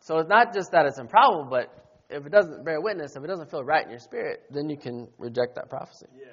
[0.00, 1.72] So it's not just that it's improbable, but
[2.10, 4.76] if it doesn't bear witness, if it doesn't feel right in your spirit, then you
[4.76, 6.06] can reject that prophecy.
[6.16, 6.26] Yeah.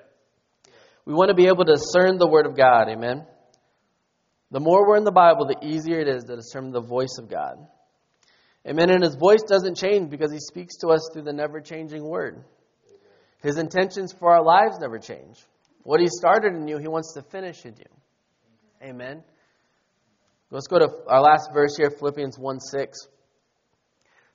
[1.06, 2.90] We want to be able to discern the Word of God.
[2.90, 3.26] Amen.
[4.52, 7.30] The more we're in the Bible, the easier it is to discern the voice of
[7.30, 7.68] God.
[8.68, 8.92] Amen.
[8.92, 12.44] And His voice doesn't change because He speaks to us through the never changing Word.
[13.42, 15.40] His intentions for our lives never change.
[15.84, 18.88] What He started in you, He wants to finish in you.
[18.88, 19.24] Amen.
[20.54, 22.98] Let's go to our last verse here, Philippians 1 6.
[23.00, 23.10] It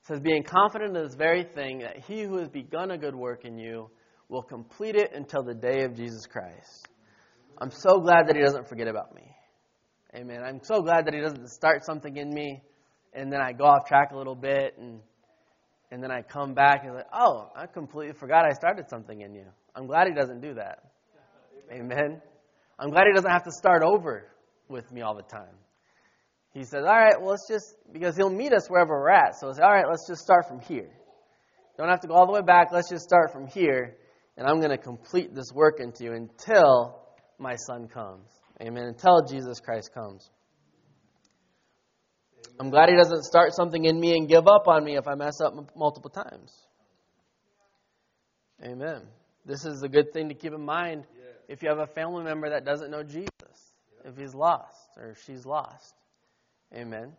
[0.03, 3.45] says, Being confident of this very thing, that He who has begun a good work
[3.45, 3.91] in you
[4.31, 6.89] will complete it until the day of Jesus Christ.
[7.59, 9.31] I'm so glad that He doesn't forget about me.
[10.15, 10.43] Amen.
[10.43, 12.63] I'm so glad that He doesn't start something in me
[13.13, 15.01] and then I go off track a little bit and
[15.91, 19.35] and then I come back and like, oh, I completely forgot I started something in
[19.35, 19.45] you.
[19.75, 20.83] I'm glad He doesn't do that.
[21.71, 22.23] Amen.
[22.79, 24.29] I'm glad He doesn't have to start over
[24.69, 25.55] with me all the time.
[26.57, 29.39] He says, all right, well, let's just, because He'll meet us wherever we're at.
[29.39, 30.89] So, all right, let's just start from here.
[31.77, 32.69] Don't have to go all the way back.
[32.73, 33.99] Let's just start from here,
[34.39, 36.99] and I'm going to complete this work into you until
[37.39, 38.31] my Son comes.
[38.63, 38.85] Amen.
[38.85, 40.31] Until Jesus Christ comes.
[42.59, 45.15] I'm glad He doesn't start something in me and give up on me if I
[45.15, 46.55] mess up m- multiple times.
[48.65, 49.03] Amen.
[49.45, 51.05] This is a good thing to keep in mind
[51.51, 53.29] if you have a family member that doesn't know Jesus,
[54.07, 55.93] if he's lost or she's lost.
[56.75, 57.13] Amen.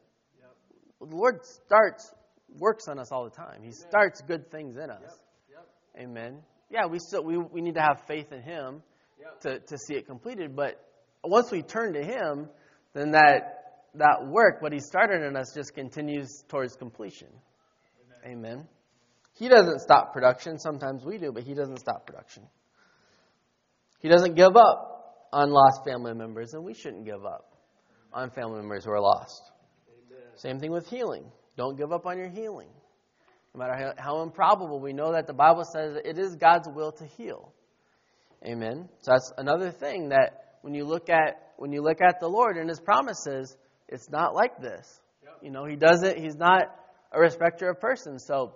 [0.99, 2.11] Well, the Lord starts,
[2.57, 3.61] works on us all the time.
[3.63, 5.19] He starts good things in us.
[5.99, 6.39] Amen.
[6.69, 8.81] Yeah, we still we, we need to have faith in Him
[9.41, 10.55] to, to see it completed.
[10.55, 10.79] But
[11.23, 12.49] once we turn to Him,
[12.93, 17.29] then that that work, what He started in us, just continues towards completion.
[18.25, 18.37] Amen.
[18.37, 18.67] Amen.
[19.33, 20.59] He doesn't stop production.
[20.59, 22.43] Sometimes we do, but He doesn't stop production.
[23.99, 27.56] He doesn't give up on lost family members, and we shouldn't give up
[28.13, 29.41] on family members who are lost.
[29.89, 30.23] Amen.
[30.35, 31.25] Same thing with healing.
[31.55, 32.69] Don't give up on your healing.
[33.53, 36.91] No matter how, how, improbable, we know that the Bible says it is God's will
[36.91, 37.51] to heal.
[38.45, 38.87] Amen.
[39.01, 42.57] So that's another thing that when you look at when you look at the Lord
[42.57, 43.55] and His promises,
[43.87, 45.01] it's not like this.
[45.23, 45.37] Yep.
[45.41, 46.19] You know, He doesn't.
[46.19, 46.67] He's not
[47.11, 48.25] a respecter of persons.
[48.27, 48.53] So,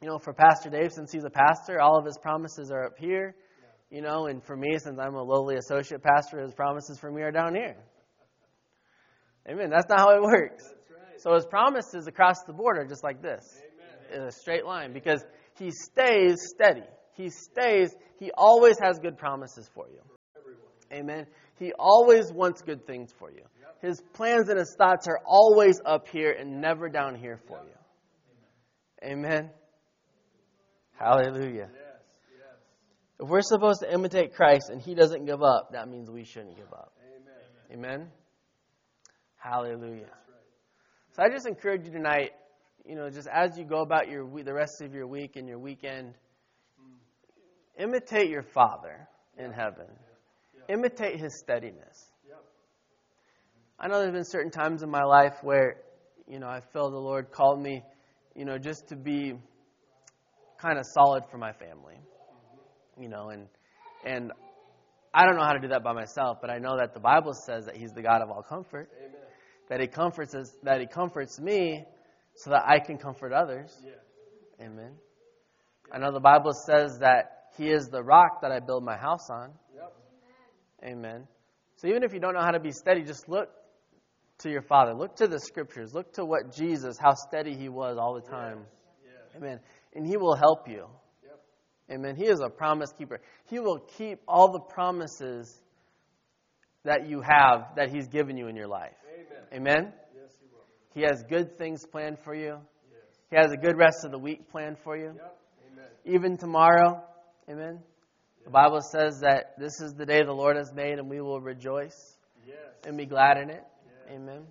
[0.00, 2.98] you know, for Pastor Dave, since he's a pastor, all of his promises are up
[2.98, 3.34] here.
[3.90, 3.96] Yeah.
[3.96, 7.22] You know, and for me, since I'm a lowly associate pastor, his promises for me
[7.22, 7.76] are down here.
[9.48, 9.70] Amen.
[9.70, 10.64] That's not how it works.
[10.64, 11.20] Right.
[11.20, 13.60] So his promises across the board are just like this,
[14.10, 14.22] Amen.
[14.22, 15.24] in a straight line, because
[15.58, 16.84] he stays steady.
[17.14, 17.94] He stays.
[18.18, 20.00] He always has good promises for you.
[20.92, 21.26] Amen.
[21.58, 23.42] He always wants good things for you.
[23.60, 23.76] Yep.
[23.82, 27.66] His plans and his thoughts are always up here and never down here for yep.
[29.02, 29.10] you.
[29.10, 29.26] Amen.
[29.26, 29.50] Amen.
[30.98, 31.68] Hallelujah.
[33.20, 36.56] If we're supposed to imitate Christ and he doesn't give up, that means we shouldn't
[36.56, 36.92] give up.
[37.72, 38.00] Amen.
[38.00, 38.08] Amen.
[39.38, 40.10] Hallelujah.
[41.16, 42.32] So I just encourage you tonight,
[42.84, 45.58] you know, just as you go about your the rest of your week and your
[45.58, 46.14] weekend,
[47.78, 49.08] imitate your Father
[49.38, 49.86] in heaven.
[50.68, 52.12] Imitate His steadiness.
[53.80, 55.76] I know there's been certain times in my life where,
[56.26, 57.84] you know, I feel the Lord called me,
[58.34, 59.34] you know, just to be
[60.60, 61.94] kind of solid for my family.
[63.00, 63.46] You know, and
[64.04, 64.32] and
[65.14, 67.32] I don't know how to do that by myself, but I know that the Bible
[67.32, 68.90] says that He's the God of all comfort.
[68.98, 69.17] Amen
[69.68, 71.84] that He comforts us, that He comforts me,
[72.34, 73.76] so that I can comfort others.
[73.84, 74.66] Yeah.
[74.66, 74.92] Amen.
[75.88, 75.94] Yeah.
[75.94, 79.28] I know the Bible says that He is the rock that I build my house
[79.30, 79.50] on.
[79.74, 79.92] Yep.
[80.84, 81.26] Amen.
[81.76, 83.48] So even if you don't know how to be steady, just look
[84.38, 84.94] to your Father.
[84.94, 85.94] Look to the Scriptures.
[85.94, 88.60] Look to what Jesus, how steady He was all the time.
[89.04, 89.36] Yes.
[89.36, 89.60] Amen.
[89.94, 90.86] And He will help you.
[91.24, 91.40] Yep.
[91.92, 92.16] Amen.
[92.16, 93.20] He is a promise keeper.
[93.46, 95.60] He will keep all the promises
[96.84, 98.94] that you have that He's given you in your life.
[99.52, 99.92] Amen?
[100.14, 100.64] Yes, He will.
[100.94, 102.58] He has good things planned for you.
[102.90, 103.02] Yes.
[103.30, 105.12] He has a good rest of the week planned for you.
[105.14, 105.38] Yep.
[105.72, 105.86] Amen.
[106.04, 107.02] Even tomorrow.
[107.48, 107.80] Amen?
[108.44, 111.40] The Bible says that this is the day the Lord has made and we will
[111.40, 112.16] rejoice
[112.46, 112.56] yes.
[112.86, 113.64] and be glad in it.
[113.84, 114.16] Yes.
[114.16, 114.42] Amen.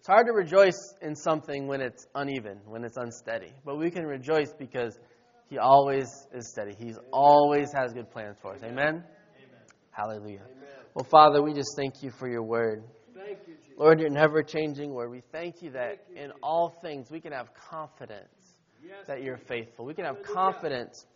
[0.00, 3.52] It's hard to rejoice in something when it's uneven, when it's unsteady.
[3.66, 4.98] But we can rejoice because
[5.50, 6.74] He always is steady.
[6.74, 8.62] He always has good plans for us.
[8.62, 8.78] Amen?
[8.78, 9.04] Amen.
[9.90, 10.40] Hallelujah.
[10.40, 10.68] Amen.
[10.94, 12.82] Well, Father, we just thank you for your word.
[13.46, 15.10] You, Lord, you're never changing, Lord.
[15.10, 19.36] We thank you that you, in all things we can have confidence yes, that you're
[19.36, 19.84] faithful.
[19.84, 21.06] We can have confidence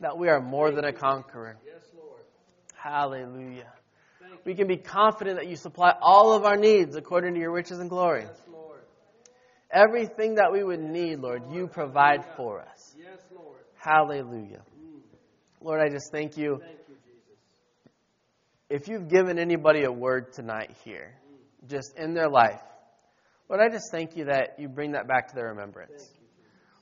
[0.00, 1.56] that we are more than a conqueror.
[1.64, 2.20] Yes, Lord.
[2.74, 3.72] Hallelujah.
[4.44, 7.78] We can be confident that you supply all of our needs according to your riches
[7.78, 8.22] and glory.
[8.22, 8.80] Yes, Lord.
[9.70, 12.94] Everything that we would need, Lord, you provide for us.
[12.98, 13.58] Yes, Lord.
[13.76, 14.62] Hallelujah.
[14.78, 15.00] Mm.
[15.60, 16.58] Lord, I just thank you.
[16.60, 16.92] Thank you
[18.72, 21.12] if you've given anybody a word tonight here,
[21.68, 22.60] just in their life.
[23.48, 26.10] Lord, I just thank you that you bring that back to their remembrance.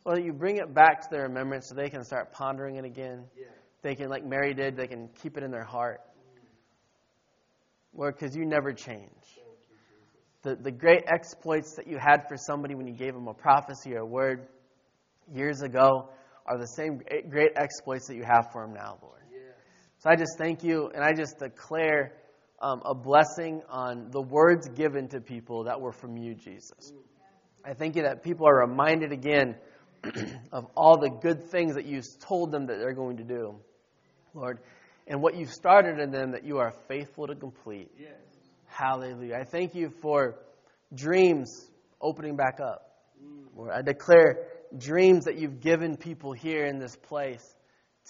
[0.05, 2.85] Lord, that you bring it back to their remembrance so they can start pondering it
[2.85, 3.25] again.
[3.37, 3.47] Yeah.
[3.83, 6.01] They can, like Mary did, they can keep it in their heart.
[7.95, 9.11] Lord, because you never change.
[10.43, 13.95] The, the great exploits that you had for somebody when you gave them a prophecy
[13.95, 14.47] or a word
[15.35, 16.09] years ago
[16.47, 19.21] are the same great exploits that you have for them now, Lord.
[19.31, 19.53] Yeah.
[19.99, 22.15] So I just thank you, and I just declare
[22.61, 26.93] um, a blessing on the words given to people that were from you, Jesus.
[27.65, 29.57] I thank you that people are reminded again
[30.53, 33.57] of all the good things that you've told them that they're going to do,
[34.35, 34.59] Lord,
[35.07, 37.91] and what you've started in them that you are faithful to complete.
[37.99, 38.13] Yes.
[38.67, 39.37] Hallelujah.
[39.37, 40.37] I thank you for
[40.95, 42.87] dreams opening back up.
[43.55, 44.47] Lord, I declare
[44.79, 47.45] dreams that you've given people here in this place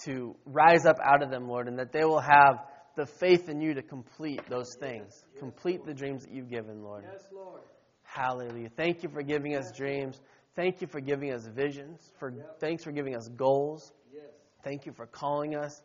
[0.05, 2.59] to rise up out of them, Lord, and that they will have
[2.95, 5.23] the faith in you to complete those things.
[5.39, 7.05] Complete the dreams that you've given, Lord.
[7.11, 7.61] Yes, Lord.
[8.03, 8.69] Hallelujah.
[8.75, 10.19] Thank you for giving us dreams.
[10.55, 12.11] Thank you for giving us visions.
[12.19, 13.93] For thanks for giving us goals.
[14.13, 14.23] Yes.
[14.63, 15.81] Thank you for calling us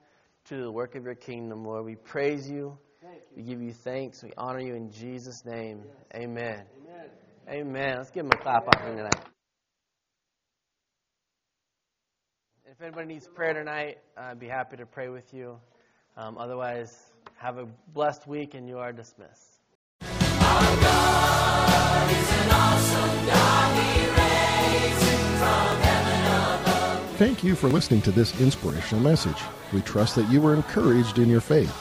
[0.47, 1.85] to the work of your kingdom, Lord.
[1.85, 2.77] We praise you.
[3.03, 3.19] you.
[3.37, 4.23] We give you thanks.
[4.23, 5.83] We honor you in Jesus' name.
[5.85, 6.23] Yes.
[6.23, 6.65] Amen.
[6.83, 7.09] Amen.
[7.49, 7.95] Amen.
[7.99, 9.25] Let's give him a clap offering tonight.
[12.69, 15.59] If anybody needs prayer tonight, I'd be happy to pray with you.
[16.17, 19.61] Um, otherwise, have a blessed week and you are dismissed.
[27.17, 29.39] Thank you for listening to this inspirational message.
[29.73, 31.75] We trust that you were encouraged in your faith.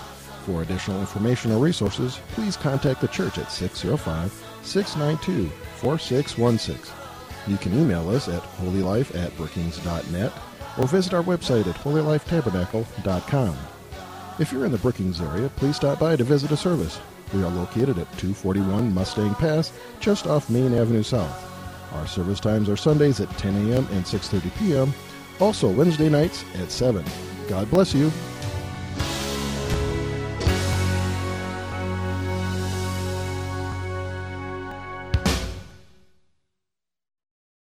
[0.45, 4.31] For additional information or resources, please contact the church at 605
[4.63, 6.95] 692 4616.
[7.47, 10.31] You can email us at holylife at brookings.net
[10.77, 13.57] or visit our website at holylifetabernacle.com.
[14.37, 16.99] If you're in the Brookings area, please stop by to visit a service.
[17.33, 19.71] We are located at 241 Mustang Pass,
[20.01, 21.93] just off Main Avenue South.
[21.93, 23.87] Our service times are Sundays at 10 a.m.
[23.91, 24.93] and 6:30 p.m.
[25.39, 27.05] Also Wednesday nights at 7.
[27.47, 28.11] God bless you.